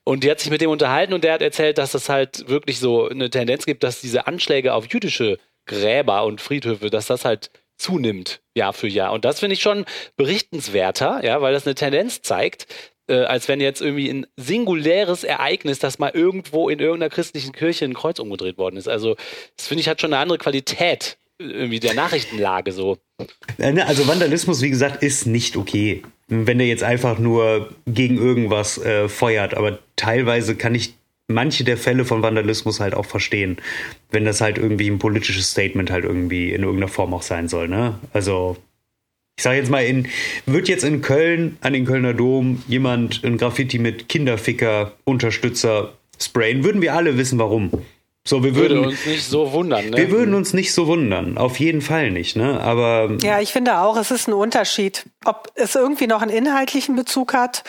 [0.04, 2.80] Und die hat sich mit dem unterhalten und der hat erzählt, dass es halt wirklich
[2.80, 7.52] so eine Tendenz gibt, dass diese Anschläge auf jüdische Gräber und Friedhöfe, dass das halt
[7.78, 9.12] zunimmt Jahr für Jahr.
[9.14, 9.86] Und das finde ich schon
[10.16, 12.66] berichtenswerter, ja, weil das eine Tendenz zeigt,
[13.08, 17.86] äh, als wenn jetzt irgendwie ein singuläres Ereignis, dass mal irgendwo in irgendeiner christlichen Kirche
[17.86, 18.88] ein Kreuz umgedreht worden ist.
[18.88, 19.16] Also
[19.56, 22.98] das finde ich hat schon eine andere Qualität irgendwie der Nachrichtenlage so.
[23.60, 28.18] Äh, ne, also Vandalismus, wie gesagt, ist nicht okay wenn der jetzt einfach nur gegen
[28.18, 29.54] irgendwas äh, feuert.
[29.54, 30.94] Aber teilweise kann ich
[31.28, 33.58] manche der Fälle von Vandalismus halt auch verstehen,
[34.12, 37.68] wenn das halt irgendwie ein politisches Statement halt irgendwie in irgendeiner Form auch sein soll.
[37.68, 38.00] Ne?
[38.14, 38.58] Also
[39.38, 40.08] ich sage jetzt mal, in,
[40.46, 46.64] wird jetzt in Köln an den Kölner Dom jemand ein Graffiti mit Kinderficker, Unterstützer sprayen,
[46.64, 47.72] würden wir alle wissen, warum.
[48.28, 49.90] So, wir würden Würde uns nicht so wundern.
[49.90, 49.96] Ne?
[49.96, 52.36] Wir würden uns nicht so wundern, auf jeden Fall nicht.
[52.36, 52.60] Ne?
[52.60, 56.98] Aber ja, ich finde auch, es ist ein Unterschied, ob es irgendwie noch einen inhaltlichen
[56.98, 57.64] Bezug hat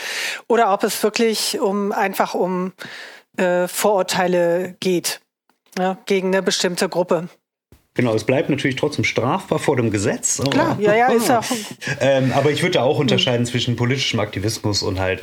[0.49, 2.73] oder ob es wirklich um einfach um
[3.37, 5.21] äh, Vorurteile geht
[5.79, 7.29] ja, gegen eine bestimmte Gruppe.
[7.95, 10.43] Genau, es bleibt natürlich trotzdem strafbar vor dem Gesetz.
[10.51, 11.45] Klar, ja, ja, ist auch.
[12.01, 15.23] ähm, aber ich würde auch unterscheiden zwischen politischem Aktivismus und halt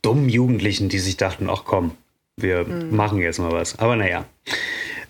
[0.00, 1.92] dummen Jugendlichen, die sich dachten, ach komm,
[2.38, 2.94] wir mhm.
[2.94, 3.78] machen jetzt mal was.
[3.78, 4.26] Aber naja.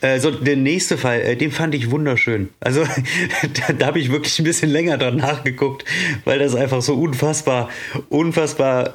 [0.00, 2.50] Äh, so, der nächste Fall, äh, den fand ich wunderschön.
[2.60, 2.84] Also,
[3.66, 5.84] da, da habe ich wirklich ein bisschen länger dran nachgeguckt,
[6.24, 7.70] weil das einfach so unfassbar,
[8.08, 8.94] unfassbar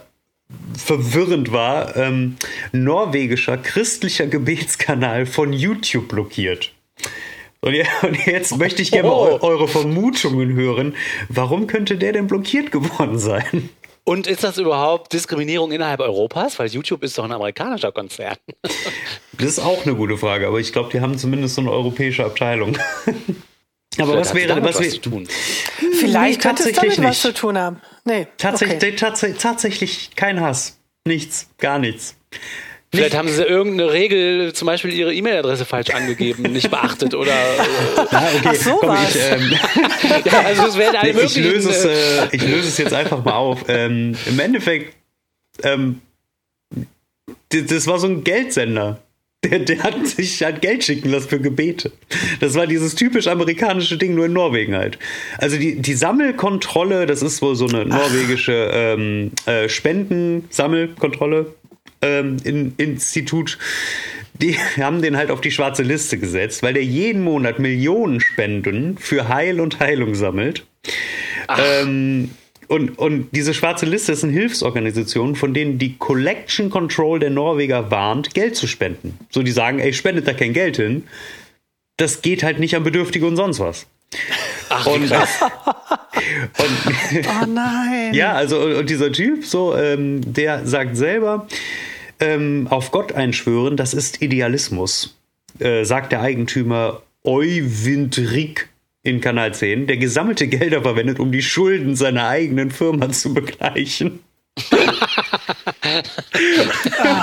[0.78, 1.98] verwirrend war.
[1.98, 2.38] Ähm,
[2.72, 6.74] norwegischer christlicher Gebetskanal von YouTube blockiert.
[7.62, 7.76] Und,
[8.26, 9.40] jetzt möchte ich gerne oh.
[9.42, 10.96] eure Vermutungen hören.
[11.30, 13.70] Warum könnte der denn blockiert geworden sein?
[14.04, 16.58] Und ist das überhaupt Diskriminierung innerhalb Europas?
[16.58, 18.38] Weil YouTube ist doch ein amerikanischer Konzern.
[19.38, 22.24] Das ist auch eine gute Frage, aber ich glaube, die haben zumindest so eine europäische
[22.24, 22.78] Abteilung.
[23.98, 25.28] Aber was wäre, was, was zu tun?
[26.00, 27.08] Vielleicht nee, könnte es damit nicht.
[27.08, 27.82] was zu tun haben.
[28.06, 28.28] Nee.
[28.38, 28.96] Tatsächlich, okay.
[28.96, 30.80] tats tatsächlich kein Hass.
[31.06, 32.16] Nichts, gar nichts.
[32.94, 37.32] Vielleicht haben sie irgendeine Regel, zum Beispiel ihre E-Mail-Adresse falsch angegeben, nicht beachtet oder.
[37.32, 37.62] Äh,
[38.12, 38.50] ah, okay.
[38.50, 39.54] Ach so Komm, ich, ähm,
[40.26, 43.36] ja, also es wäre alle ich löse es, äh, ich löse es jetzt einfach mal
[43.36, 43.64] auf.
[43.70, 44.94] Ähm, Im Endeffekt,
[45.64, 46.02] ähm,
[47.50, 49.02] das war so ein Geldsender.
[49.44, 51.92] Der, der hat sich halt Geld schicken lassen für Gebete.
[52.42, 55.00] Das war dieses typisch amerikanische Ding, nur in Norwegen halt.
[55.38, 61.56] Also die, die Sammelkontrolle, das ist wohl so eine norwegische ähm, äh, Spendensammelkontrolle
[62.02, 63.58] ähm, in, Institut,
[64.34, 68.98] die haben den halt auf die schwarze Liste gesetzt, weil der jeden Monat Millionen Spenden
[68.98, 70.66] für Heil und Heilung sammelt.
[71.50, 72.32] Ähm,
[72.68, 77.92] und, und diese schwarze Liste ist eine Hilfsorganisation, von denen die Collection Control der Norweger
[77.92, 79.20] warnt, Geld zu spenden.
[79.30, 81.04] So, die sagen, ey, spendet da kein Geld hin.
[81.98, 83.88] Das geht halt nicht an Bedürftige und sonst was.
[84.70, 85.12] Ach, und, und,
[87.42, 88.14] oh nein.
[88.14, 91.48] Ja, also und dieser Typ, so, ähm, der sagt selber,
[92.22, 95.18] ähm, auf Gott einschwören, das ist Idealismus,
[95.60, 98.70] äh, sagt der Eigentümer Euwind Rick
[99.04, 104.20] in Kanal 10, der gesammelte Gelder verwendet, um die Schulden seiner eigenen Firma zu begleichen.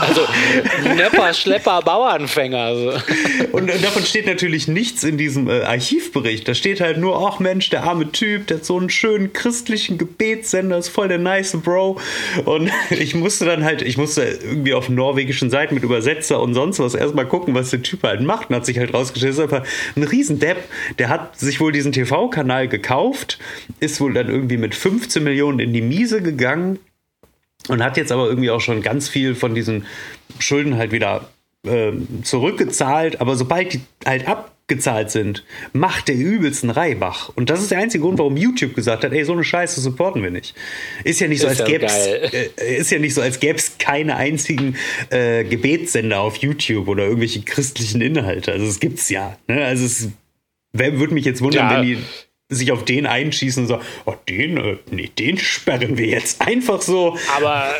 [0.00, 0.26] Also
[0.96, 2.58] Nepper, Schlepper, Bauernfänger.
[2.58, 2.92] Also.
[3.52, 6.48] Und davon steht natürlich nichts in diesem äh, Archivbericht.
[6.48, 9.98] Da steht halt nur, ach Mensch, der arme Typ, der hat so einen schönen christlichen
[9.98, 12.00] Gebetssender, ist voll der nice Bro.
[12.44, 16.78] Und ich musste dann halt, ich musste irgendwie auf norwegischen Seiten mit Übersetzer und sonst
[16.78, 18.50] was erstmal gucken, was der Typ halt macht.
[18.50, 19.64] Und hat sich halt rausgestellt, ist einfach
[19.96, 20.58] ein Riesendepp.
[20.98, 23.38] Der hat sich wohl diesen TV-Kanal gekauft,
[23.80, 26.78] ist wohl dann irgendwie mit 15 Millionen in die Miese gegangen
[27.66, 29.86] und hat jetzt aber irgendwie auch schon ganz viel von diesen
[30.38, 31.28] Schulden halt wieder
[31.66, 31.92] äh,
[32.22, 33.20] zurückgezahlt.
[33.20, 37.30] Aber sobald die halt abgezahlt sind, macht der übelsten Reibach.
[37.34, 40.22] Und das ist der einzige Grund, warum YouTube gesagt hat, ey, so eine Scheiße supporten
[40.22, 40.54] wir nicht.
[41.04, 43.76] Ist ja nicht so, als gäbe es äh, ist ja nicht so, als gäbe es
[43.78, 44.76] keine einzigen
[45.10, 48.52] äh, Gebetssender auf YouTube oder irgendwelche christlichen Inhalte.
[48.52, 49.36] Also es gibt's ja.
[49.48, 49.64] Ne?
[49.64, 50.08] Also es
[50.72, 51.76] Wer würde mich jetzt wundern, Ja.
[51.76, 51.98] wenn die
[52.50, 56.80] sich auf den einschießen und sagen, oh, den, äh, nee, den sperren wir jetzt einfach
[56.80, 57.18] so.
[57.36, 57.74] Aber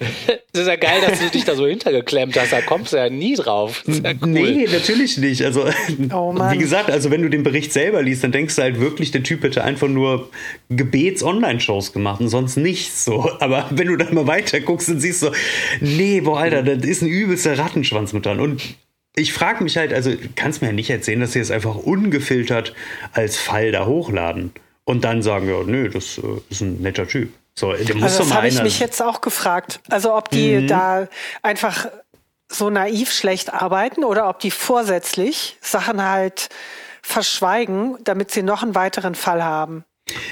[0.52, 2.52] es ist ja geil, dass du dich da so hintergeklemmt hast.
[2.52, 3.82] Da kommst du ja nie drauf.
[3.86, 4.28] Das ist ja cool.
[4.28, 5.42] Nee, natürlich nicht.
[5.44, 5.66] Also,
[6.12, 6.52] Oh Mann.
[6.52, 9.22] wie gesagt, also wenn du den Bericht selber liest, dann denkst du halt wirklich, der
[9.22, 10.28] Typ hätte einfach nur
[10.70, 13.30] Gebets-Online-Shows gemacht und sonst nichts so.
[13.38, 15.30] Aber wenn du dann mal weiter guckst, dann siehst du,
[15.80, 18.40] nee, boah, Alter, da ist ein übelster Rattenschwanz mit dran.
[18.40, 18.62] Und
[19.18, 22.74] ich frage mich halt, also kannst mir ja nicht erzählen, dass sie es einfach ungefiltert
[23.12, 24.52] als Fall da hochladen
[24.84, 27.32] und dann sagen, ja, nö, das äh, ist ein netter Typ.
[27.58, 29.80] So, Also das habe ich mich jetzt auch gefragt.
[29.90, 31.08] Also ob die da
[31.42, 31.88] einfach
[32.50, 36.48] so naiv schlecht arbeiten oder ob die vorsätzlich Sachen halt
[37.02, 39.84] verschweigen, damit sie noch einen weiteren Fall haben.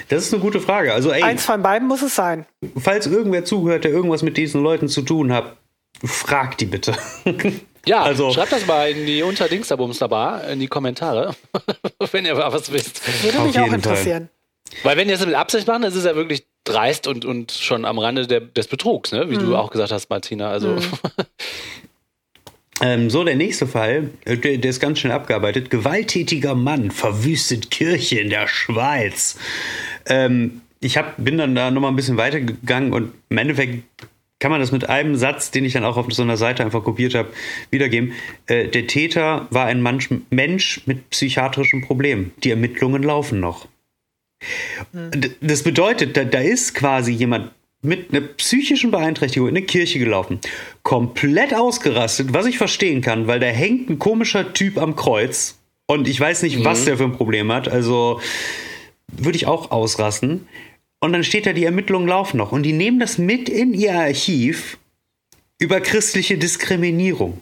[0.08, 0.92] das ist eine gute Frage.
[0.92, 2.46] Also, ey, Eins von beiden muss es sein.
[2.78, 5.56] falls irgendwer zuhört, der irgendwas mit diesen Leuten zu tun hat,
[6.04, 6.94] frag die bitte.
[7.86, 11.34] Ja, Also- schreibt das mal in die Unterdingsterbumster in die Kommentare,
[12.12, 13.00] wenn ihr was wisst.
[13.22, 13.74] Würde mich auch Fall.
[13.74, 14.28] interessieren.
[14.82, 17.52] Weil wenn die das mit Absicht machen, dann ist es ja wirklich dreist und, und
[17.52, 19.30] schon am Rande der, des Betrugs, ne?
[19.30, 20.50] wie du auch gesagt hast, Martina.
[20.50, 20.76] Also
[22.82, 25.70] Ähm, so, der nächste Fall, äh, der, der ist ganz schnell abgearbeitet.
[25.70, 29.38] Gewalttätiger Mann verwüstet Kirche in der Schweiz.
[30.06, 33.82] Ähm, ich hab, bin dann da nochmal ein bisschen weitergegangen und im Endeffekt
[34.38, 36.84] kann man das mit einem Satz, den ich dann auch auf so einer Seite einfach
[36.84, 37.30] kopiert habe,
[37.70, 38.12] wiedergeben.
[38.46, 42.32] Äh, der Täter war ein Mensch, Mensch mit psychiatrischen Problemen.
[42.44, 43.66] Die Ermittlungen laufen noch.
[44.92, 47.50] D- Das bedeutet, da, da ist quasi jemand
[47.82, 50.40] mit einer psychischen Beeinträchtigung in eine Kirche gelaufen,
[50.82, 56.08] komplett ausgerastet, was ich verstehen kann, weil da hängt ein komischer Typ am Kreuz und
[56.08, 57.68] ich weiß nicht, was der für ein Problem hat.
[57.68, 58.20] Also
[59.12, 60.48] würde ich auch ausrasten.
[61.06, 63.94] Und dann steht da, die Ermittlungen laufen noch und die nehmen das mit in ihr
[63.94, 64.76] Archiv
[65.56, 67.40] über christliche Diskriminierung.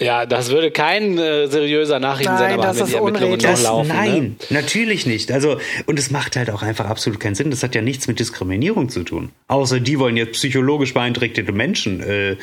[0.00, 3.38] Ja, das würde kein äh, seriöser Nachrichten sein, Nein, aber das wenn die ist Ermittlungen
[3.40, 3.88] noch laufen.
[3.88, 4.56] nein, Ne?
[4.60, 5.30] natürlich nicht.
[5.30, 7.50] Also, und es macht halt auch einfach absolut keinen Sinn.
[7.50, 9.30] Das hat ja nichts mit Diskriminierung zu tun.
[9.46, 12.36] Außer die wollen jetzt psychologisch beeinträchtigte Menschen äh,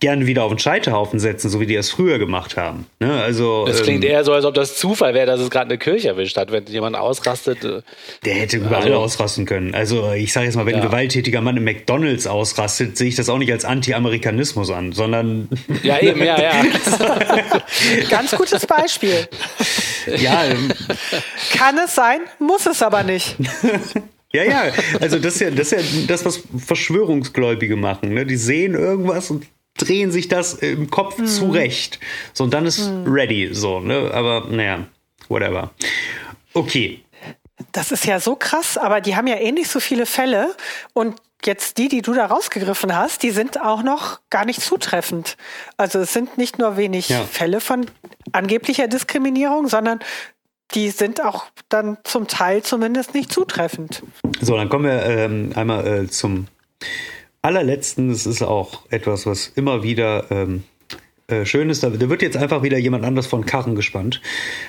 [0.00, 2.86] gerne wieder auf den Scheiterhaufen setzen, so wie die es früher gemacht haben.
[3.00, 3.12] Ne?
[3.22, 5.78] Also, Das ähm, klingt eher so, als ob das Zufall wäre, dass es gerade eine
[5.78, 7.64] Kirche erwischt hat, wenn jemand ausrastet.
[7.64, 7.82] äh,
[8.24, 9.74] der hätte überall Also- ausrasten können.
[9.74, 10.80] Also, ich sage jetzt mal, wenn Ja.
[10.80, 15.48] ein gewalttätiger Mann im McDonalds ausrastet, sehe ich das auch nicht als Anti-Amerikanismus an, sondern
[15.82, 16.52] Ja, eben, ja, ja.
[18.10, 19.28] Ganz gutes Beispiel.
[20.06, 20.72] ja, ähm,
[21.56, 23.36] Kann es sein, muss es aber nicht.
[24.32, 24.62] Ja, ja,
[25.00, 28.14] also das ist ja das, ist ja das was Verschwörungsgläubige machen.
[28.14, 28.26] Ne?
[28.26, 29.46] Die sehen irgendwas und
[29.78, 32.00] drehen sich das im Kopf zurecht.
[32.32, 33.50] So, und dann ist ready.
[33.52, 34.10] So, ne?
[34.12, 34.86] Aber naja,
[35.28, 35.70] whatever.
[36.52, 37.00] Okay.
[37.70, 40.54] Das ist ja so krass, aber die haben ja ähnlich so viele Fälle
[40.92, 41.14] und
[41.46, 45.36] jetzt die, die du da rausgegriffen hast, die sind auch noch gar nicht zutreffend.
[45.76, 47.22] Also es sind nicht nur wenig Ja.
[47.22, 47.86] Fälle von
[48.32, 50.00] angeblicher Diskriminierung, sondern
[50.74, 54.02] die sind auch dann zum Teil zumindest nicht zutreffend.
[54.40, 56.46] So, dann kommen wir ähm, einmal äh, zum
[57.42, 58.08] allerletzten.
[58.08, 60.64] Das ist auch etwas, was immer wieder ähm,
[61.26, 61.82] äh, schön ist.
[61.82, 64.20] Da, da wird jetzt einfach wieder jemand anders von Karren gespannt.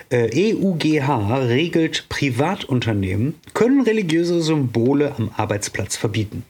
[0.10, 6.44] Äh, EUGH regelt Privatunternehmen können religiöse Symbole am Arbeitsplatz verbieten.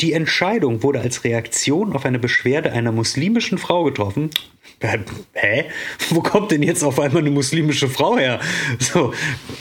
[0.00, 4.30] Die Entscheidung wurde als Reaktion auf eine Beschwerde einer muslimischen Frau getroffen.
[5.34, 5.66] Hä?
[6.10, 8.40] Wo kommt denn jetzt auf einmal eine muslimische Frau her?
[8.80, 9.12] So,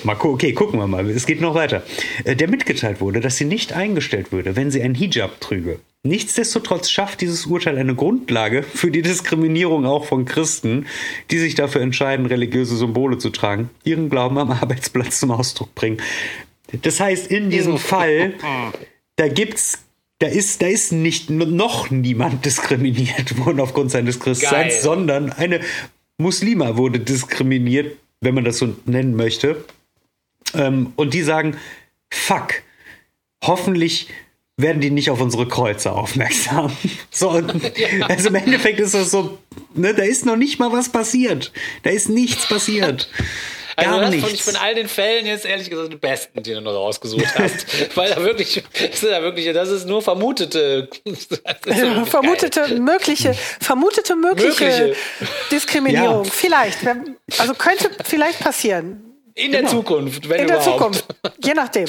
[0.04, 1.08] mal gu okay, gucken wir mal.
[1.12, 1.84] Es geht noch weiter.
[2.24, 5.80] Äh, Der mitgeteilt wurde, dass sie nicht eingestellt würde, wenn sie einen Hijab trüge.
[6.04, 10.88] Nichtsdestotrotz schafft dieses Urteil eine Grundlage für die Diskriminierung auch von Christen,
[11.30, 15.98] die sich dafür entscheiden, religiöse Symbole zu tragen, ihren Glauben am Arbeitsplatz zum Ausdruck bringen.
[16.82, 18.34] Das heißt, in diesem Fall,
[19.18, 19.84] da gibt's
[20.22, 24.82] da ist, da ist nicht noch niemand diskriminiert worden aufgrund seines Christseins, Geil.
[24.82, 25.62] sondern eine
[26.20, 29.66] Muslima wurde diskriminiert, wenn man das so nennen möchte.
[30.54, 31.58] Ähm, und die sagen,
[32.14, 32.62] fuck,
[33.44, 34.10] hoffentlich
[34.58, 36.72] werden die nicht auf unsere Kreuze aufmerksam.
[37.14, 37.52] So, und,
[38.08, 39.40] also im Endeffekt ist das so,
[39.74, 41.52] ne, da ist noch nicht mal was passiert.
[41.84, 43.10] Da ist nichts passiert.
[43.88, 44.46] Also Gar das fand ich nichts.
[44.52, 47.96] von all den Fällen jetzt ehrlich gesagt den besten, den du noch rausgesucht hast.
[47.98, 50.90] Weil da wirklich, das ist ja wirklich, das ist nur vermutete.
[51.06, 54.96] das ist vermutete mögliche, vermutete mögliche, Mögliche.
[55.52, 56.26] Diskriminierung.
[56.26, 56.32] Ja.
[56.32, 56.80] Vielleicht.
[57.38, 59.04] Also könnte vielleicht passieren.
[59.34, 60.96] In der Zukunft, wenn In der überhaupt.
[60.96, 61.06] Zukunft.
[61.44, 61.88] Je nachdem.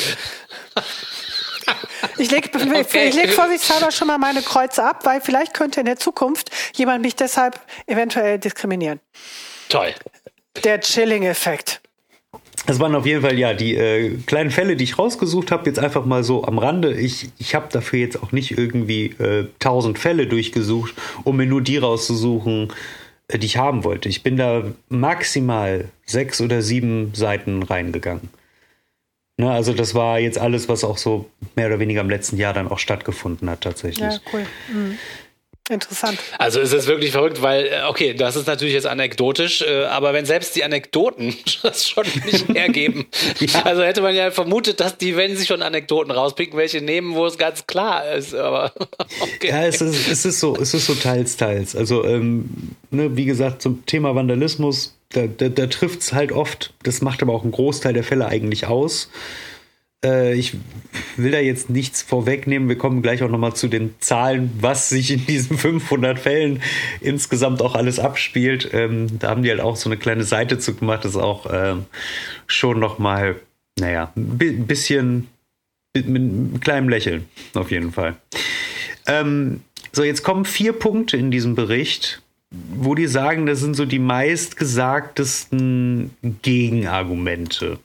[2.19, 3.09] Ich lege Okay.
[3.09, 7.03] ich leg vorsichtshalber schon mal meine Kreuze ab, weil vielleicht könnte in der Zukunft jemand
[7.03, 9.01] mich deshalb eventuell diskriminieren.
[9.69, 9.95] Toll.
[10.65, 11.81] Der Chilling-Effekt.
[12.67, 15.79] Das waren auf jeden Fall ja die äh, kleinen Fälle, die ich rausgesucht habe, jetzt
[15.79, 16.95] einfach mal so am Rande.
[16.95, 20.95] Ich, ich habe dafür jetzt auch nicht irgendwie äh, tausend Fälle durchgesucht,
[21.25, 22.73] um mir nur die rauszusuchen,
[23.33, 24.09] die ich haben wollte.
[24.09, 28.29] Ich bin da maximal sechs oder sieben Seiten reingegangen.
[29.39, 32.53] Ne, also das war jetzt alles, was auch so mehr oder weniger im letzten Jahr
[32.53, 34.13] dann auch stattgefunden hat tatsächlich.
[34.13, 34.47] Ja, cool.
[34.73, 34.99] Mhm.
[35.71, 36.19] Interessant.
[36.39, 40.13] Also es ist wirklich verrückt, weil, äh, okay, das ist natürlich jetzt anekdotisch, äh, aber
[40.13, 43.07] wenn selbst die Anekdoten das schon nicht hergeben,
[43.39, 43.63] ja.
[43.63, 47.27] also hätte man ja vermutet, dass die, wenn sie schon Anekdoten rauspicken, welche nehmen, wo
[47.27, 48.73] es ganz klar ist, aber
[49.21, 49.51] okay.
[49.51, 51.77] Ja, es ist, es ist so, es ist so teils, teils.
[51.77, 56.73] Also, ähm, ne, wie gesagt, zum Thema Vandalismus, da, da, da trifft es halt oft,
[56.83, 59.11] das macht aber auch einen Großteil der Fälle eigentlich aus.
[60.05, 60.57] Äh, ich
[61.17, 62.69] will da jetzt nichts vorwegnehmen.
[62.69, 66.63] Wir kommen gleich auch nochmal zu den Zahlen, was sich in diesen 500 Fällen
[67.01, 68.71] insgesamt auch alles abspielt.
[68.73, 71.05] Ähm, da haben die halt auch so eine kleine Seite zu gemacht.
[71.05, 71.87] Das ist auch ähm,
[72.47, 73.37] schon nochmal,
[73.79, 75.29] naja, ein bisschen
[75.95, 78.17] mit, mit einem kleinen Lächeln auf jeden Fall.
[79.07, 79.61] Ähm,
[79.93, 83.99] so, jetzt kommen vier Punkte in diesem Bericht, wo die sagen, das sind so die
[83.99, 87.79] meistgesagtesten Gegenargumente.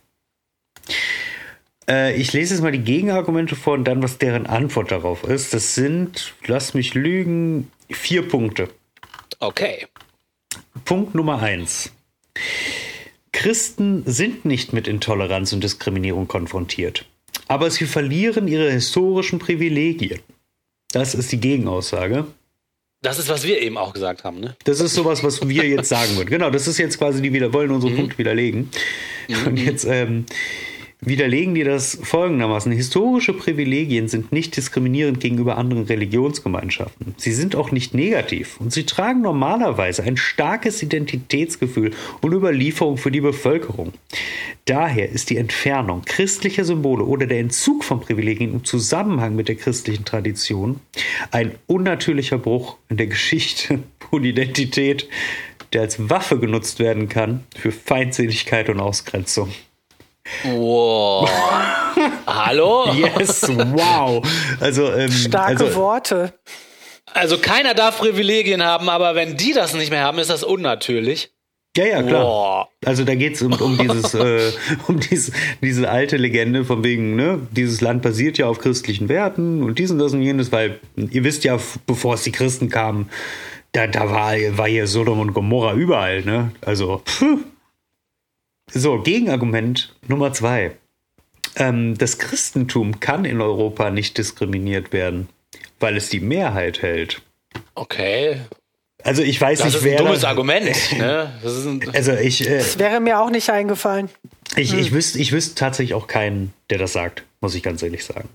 [1.90, 5.54] Äh, ich lese jetzt mal die Gegenargumente vor und dann, was deren Antwort darauf ist.
[5.54, 8.70] Das sind, lass mich lügen, vier Punkte.
[9.40, 9.88] Okay.
[10.86, 11.92] Punkt Nummer eins.
[13.32, 17.06] Christen sind nicht mit Intoleranz und Diskriminierung konfrontiert,
[17.48, 20.20] aber sie verlieren ihre historischen Privilegien.
[20.92, 22.26] Das ist die Gegenaussage.
[23.04, 24.56] Das ist, was wir eben auch gesagt haben, ne?
[24.64, 26.30] Das ist sowas, was wir jetzt sagen würden.
[26.30, 27.98] Genau, das ist jetzt quasi die wieder, wollen unsere mhm.
[27.98, 28.72] Punkte widerlegen.
[29.28, 29.48] Mhm.
[29.48, 30.26] Und jetzt, ähm,
[31.02, 32.72] widerlegen die das folgendermaßen.
[32.72, 37.14] Historische Privilegien sind nicht diskriminierend gegenüber anderen Religionsgemeinschaften.
[37.18, 43.12] Sie sind auch nicht negativ und sie tragen normalerweise ein starkes Identitätsgefühl und Überlieferung für
[43.12, 43.94] die Bevölkerung.
[44.66, 49.56] Daher ist die Entfernung christlicher Symbole oder der Entzug von Privilegien im Zusammenhang mit der
[49.56, 50.82] christlichen Tradition
[51.32, 53.80] ein unnatürlicher Bruch in der Geschichte
[54.12, 55.08] und Identität,
[55.74, 59.52] der als Waffe genutzt werden kann für Feindseligkeit und Ausgrenzung.
[60.44, 61.30] Wow.
[62.28, 62.92] Hallo?
[62.94, 64.26] Yes, wow.
[64.60, 66.34] Also, ähm, Starke also, Worte.
[67.14, 71.32] Also keiner darf Privilegien haben, aber wenn die das nicht mehr haben, ist das unnatürlich.
[71.78, 72.24] Ja, ja, klar.
[72.24, 72.68] Wow.
[72.86, 74.52] Also da geht es um, um dieses, äh,
[74.88, 79.64] um diese, diese alte Legende von wegen, ne, dieses Land basiert ja auf christlichen Werten
[79.64, 83.10] und dies und das und jenes, weil ihr wisst ja, bevor es die Christen kamen,
[83.74, 86.52] da, da war, war hier Sodom und Gomorra überall, ne?
[86.62, 87.26] Also, pff,
[88.72, 90.78] so, Gegenargument Nummer zwei.
[91.56, 95.30] Ähm, das Christentum kann in Europa nicht diskriminiert werden,
[95.80, 97.22] weil es die Mehrheit hält.
[97.76, 98.42] Okay.
[99.04, 100.00] Also ich weiß das nicht, ist wer.
[100.00, 100.76] Ein dummes Argument.
[100.98, 101.32] Ne?
[101.44, 102.48] Das, also ich.
[102.48, 104.10] Äh, das wäre mir auch nicht eingefallen.
[104.56, 104.80] Ich, hm.
[104.80, 108.30] ich, wüsste, ich wüsste tatsächlich auch keinen, der das sagt, muss ich ganz ehrlich sagen.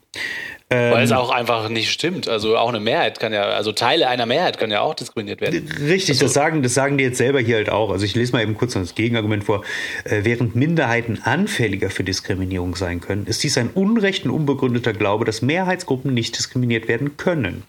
[0.72, 2.28] Weil ähm, es auch einfach nicht stimmt.
[2.28, 5.68] Also auch eine Mehrheit kann ja, also Teile einer Mehrheit können ja auch diskriminiert werden.
[5.80, 7.90] Richtig, also, das sagen, das sagen die jetzt selber hier halt auch.
[7.90, 9.64] Also ich lese mal eben kurz das Gegenargument vor.
[10.04, 15.24] Äh, während Minderheiten anfälliger für Diskriminierung sein können, ist dies ein unrecht und unbegründeter Glaube,
[15.24, 17.64] dass Mehrheitsgruppen nicht diskriminiert werden können.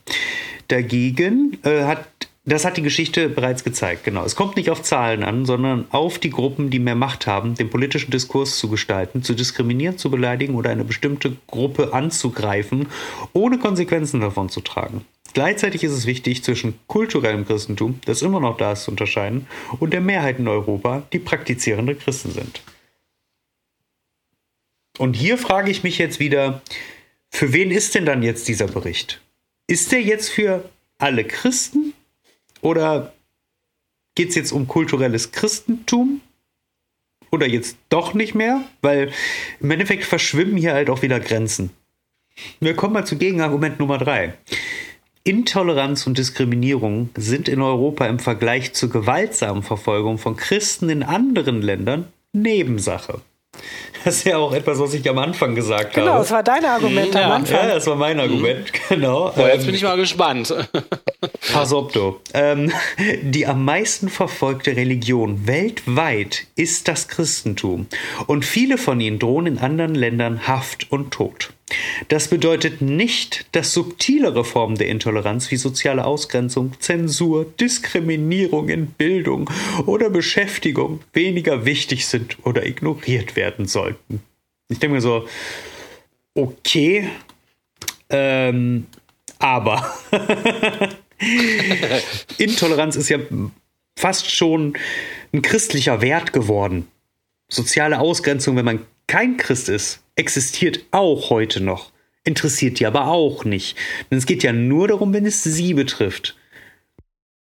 [0.69, 2.05] Dagegen äh, hat
[2.45, 4.25] das hat die Geschichte bereits gezeigt, genau.
[4.25, 7.69] Es kommt nicht auf Zahlen an, sondern auf die Gruppen, die mehr Macht haben, den
[7.69, 12.87] politischen Diskurs zu gestalten, zu diskriminieren, zu beleidigen oder eine bestimmte Gruppe anzugreifen,
[13.31, 15.05] ohne Konsequenzen davon zu tragen.
[15.33, 19.47] Gleichzeitig ist es wichtig, zwischen kulturellem Christentum, das immer noch da ist, zu unterscheiden,
[19.79, 22.61] und der Mehrheit in Europa, die praktizierende Christen sind.
[24.97, 26.61] Und hier frage ich mich jetzt wieder,
[27.29, 29.21] für wen ist denn dann jetzt dieser Bericht?
[29.65, 31.93] Ist der jetzt für alle Christen
[32.63, 33.13] oder
[34.15, 36.21] geht es jetzt um kulturelles Christentum?
[37.29, 38.63] Oder jetzt doch nicht mehr?
[38.81, 39.11] Weil
[39.59, 41.71] im Endeffekt verschwimmen hier halt auch wieder Grenzen.
[42.59, 44.35] Wir kommen mal zu Gegenargument Nummer drei.
[45.23, 51.61] Intoleranz und Diskriminierung sind in Europa im Vergleich zur gewaltsamen Verfolgung von Christen in anderen
[51.61, 53.21] Ländern Nebensache.
[54.03, 56.11] Das ist ja auch etwas, was ich am Anfang gesagt genau, habe.
[56.11, 57.55] Genau, das war dein Argument ja, am Anfang.
[57.55, 58.95] Ja, das war mein Argument, mhm.
[58.95, 59.31] genau.
[59.35, 60.53] Boah, jetzt bin ich mal gespannt.
[61.53, 62.19] Pass auf, du.
[62.33, 62.71] Ähm,
[63.21, 67.87] die am meisten verfolgte Religion weltweit ist das Christentum.
[68.27, 71.53] Und viele von ihnen drohen in anderen Ländern Haft und Tod.
[72.07, 79.49] Das bedeutet nicht, dass subtilere Formen der Intoleranz wie soziale Ausgrenzung, Zensur, Diskriminierung in Bildung
[79.85, 84.21] oder Beschäftigung weniger wichtig sind oder ignoriert werden sollten.
[84.69, 85.27] Ich denke mir so,
[86.33, 87.09] okay,
[88.09, 88.87] ähm,
[89.39, 89.93] aber
[92.37, 93.19] Intoleranz ist ja
[93.97, 94.73] fast schon
[95.33, 96.87] ein christlicher Wert geworden.
[97.49, 101.91] Soziale Ausgrenzung, wenn man kein Christ ist, existiert auch heute noch.
[102.23, 103.77] Interessiert die aber auch nicht.
[104.09, 106.35] Denn es geht ja nur darum, wenn es sie betrifft.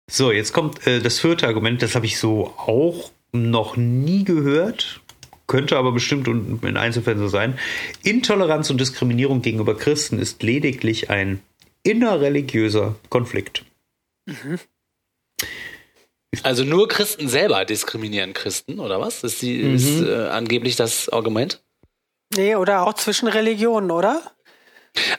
[0.07, 5.01] So, jetzt kommt äh, das vierte Argument, das habe ich so auch noch nie gehört,
[5.47, 7.57] könnte aber bestimmt in Einzelfällen so sein.
[8.03, 11.41] Intoleranz und Diskriminierung gegenüber Christen ist lediglich ein
[11.81, 13.65] innerreligiöser Konflikt.
[14.27, 14.59] Mhm.
[16.43, 19.23] Also nur Christen selber diskriminieren Christen, oder was?
[19.23, 19.75] Ist, die, mhm.
[19.75, 21.61] ist äh, angeblich das Argument?
[22.35, 24.21] Nee, oder auch zwischen Religionen, oder?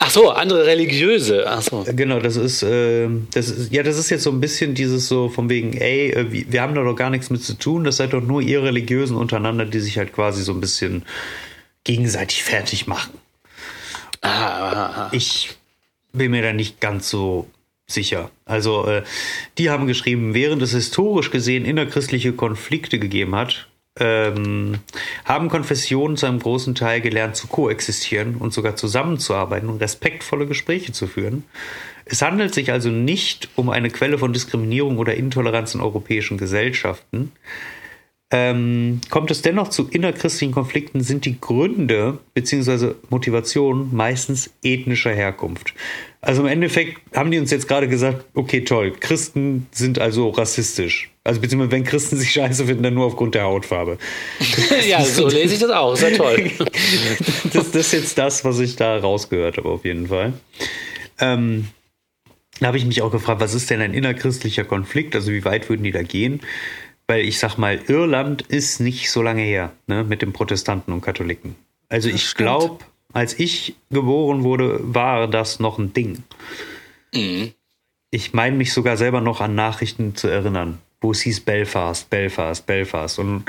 [0.00, 1.44] Ach so, andere religiöse.
[1.46, 1.84] Ach so.
[1.86, 5.28] Genau, das ist, äh, das ist, ja, das ist jetzt so ein bisschen dieses so
[5.28, 8.12] von wegen, ey, äh, wir haben da doch gar nichts mit zu tun, das seid
[8.12, 11.04] doch nur ihr Religiösen untereinander, die sich halt quasi so ein bisschen
[11.84, 13.18] gegenseitig fertig machen.
[14.20, 15.08] Ah, ah, ah.
[15.12, 15.56] Ich
[16.12, 17.46] bin mir da nicht ganz so
[17.88, 18.30] sicher.
[18.44, 19.02] Also, äh,
[19.56, 23.68] die haben geschrieben, während es historisch gesehen innerchristliche Konflikte gegeben hat,
[23.98, 24.78] ähm,
[25.24, 30.92] haben Konfessionen zu einem großen Teil gelernt zu koexistieren und sogar zusammenzuarbeiten und respektvolle Gespräche
[30.92, 31.44] zu führen.
[32.04, 37.32] Es handelt sich also nicht um eine Quelle von Diskriminierung oder Intoleranz in europäischen Gesellschaften.
[38.30, 42.94] Ähm, kommt es dennoch zu innerchristlichen Konflikten, sind die Gründe bzw.
[43.08, 45.74] Motivationen meistens ethnischer Herkunft.
[46.20, 51.10] Also im Endeffekt haben die uns jetzt gerade gesagt, okay, toll, Christen sind also rassistisch.
[51.22, 53.98] Also beziehungsweise wenn Christen sich scheiße finden, dann nur aufgrund der Hautfarbe.
[54.88, 56.50] ja, so lese ich das auch, ist ja toll.
[57.52, 60.32] das, das, ist jetzt das, was ich da rausgehört habe, auf jeden Fall.
[61.20, 61.68] Ähm,
[62.58, 65.14] da habe ich mich auch gefragt, was ist denn ein innerchristlicher Konflikt?
[65.14, 66.40] Also wie weit würden die da gehen?
[67.06, 71.00] Weil ich sag mal, Irland ist nicht so lange her, ne, mit den Protestanten und
[71.00, 71.54] Katholiken.
[71.88, 76.22] Also das ich glaube, als ich geboren wurde, war das noch ein Ding.
[77.14, 77.52] Mhm.
[78.10, 82.66] Ich meine mich sogar selber noch an Nachrichten zu erinnern, wo es hieß Belfast, Belfast,
[82.66, 83.18] Belfast.
[83.18, 83.44] Und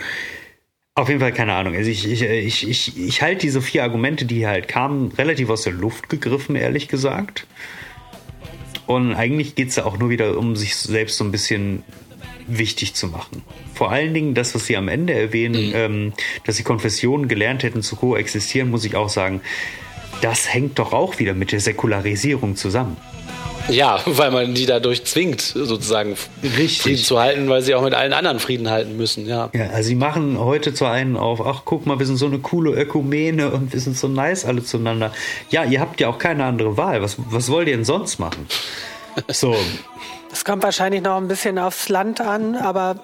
[0.96, 1.76] auf jeden Fall keine Ahnung.
[1.76, 5.62] Also ich, ich, ich, ich, ich halte diese vier Argumente, die halt kamen, relativ aus
[5.62, 7.48] der Luft gegriffen, ehrlich gesagt.
[8.86, 11.84] Und eigentlich geht es ja auch nur wieder um sich selbst so ein bisschen
[12.58, 13.44] wichtig zu machen.
[13.74, 15.76] Vor allen Dingen das, was Sie am Ende erwähnen, mhm.
[15.76, 16.14] ähm,
[16.46, 19.42] dass Sie Konfessionen gelernt hätten zu koexistieren, muss ich auch sagen,
[20.22, 22.98] das hängt doch auch wieder mit der Säkularisierung zusammen.
[23.70, 26.82] Ja, weil man die dadurch zwingt, sozusagen Richtig.
[26.82, 29.50] Frieden zu halten, weil sie auch mit allen anderen Frieden halten müssen, ja.
[29.54, 32.40] Ja, also sie machen heute zu einen auf, ach guck mal, wir sind so eine
[32.40, 35.12] coole Ökumene und wir sind so nice alle zueinander.
[35.50, 37.02] Ja, ihr habt ja auch keine andere Wahl.
[37.02, 38.48] Was, was wollt ihr denn sonst machen?
[39.28, 39.56] So,
[40.30, 42.96] das kommt wahrscheinlich noch ein bisschen aufs Land an, aber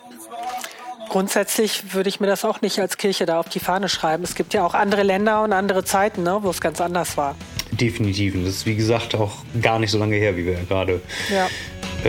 [1.10, 4.24] grundsätzlich würde ich mir das auch nicht als Kirche da auf die Fahne schreiben.
[4.24, 7.36] Es gibt ja auch andere Länder und andere Zeiten, ne, wo es ganz anders war.
[7.72, 8.36] Definitiv.
[8.36, 11.48] Und das ist wie gesagt auch gar nicht so lange her, wie wir gerade ja.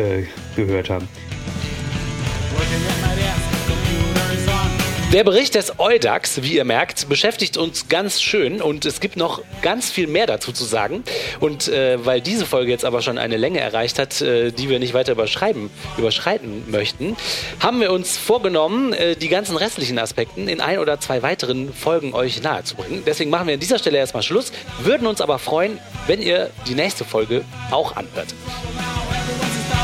[0.00, 1.08] äh, gehört haben.
[5.12, 9.40] Der Bericht des Eudax, wie ihr merkt, beschäftigt uns ganz schön und es gibt noch
[9.62, 11.04] ganz viel mehr dazu zu sagen.
[11.38, 14.80] Und äh, weil diese Folge jetzt aber schon eine Länge erreicht hat, äh, die wir
[14.80, 17.16] nicht weiter überschreiben, überschreiten möchten,
[17.60, 22.12] haben wir uns vorgenommen, äh, die ganzen restlichen Aspekten in ein oder zwei weiteren Folgen
[22.12, 23.04] euch nahezubringen.
[23.06, 24.50] Deswegen machen wir an dieser Stelle erstmal Schluss,
[24.80, 25.78] würden uns aber freuen,
[26.08, 28.34] wenn ihr die nächste Folge auch anhört.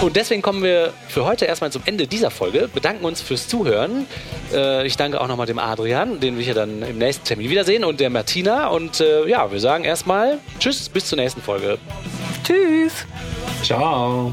[0.02, 4.06] Und deswegen kommen wir für heute erstmal zum Ende dieser Folge, bedanken uns fürs Zuhören.
[4.52, 7.84] Äh, ich danke auch nochmal dem Adrian, den wir hier dann im nächsten Termin wiedersehen,
[7.84, 8.66] und der Martina.
[8.66, 11.78] Und äh, ja, wir sagen erstmal Tschüss, bis zur nächsten Folge.
[12.42, 13.06] Tschüss.
[13.62, 14.32] Ciao.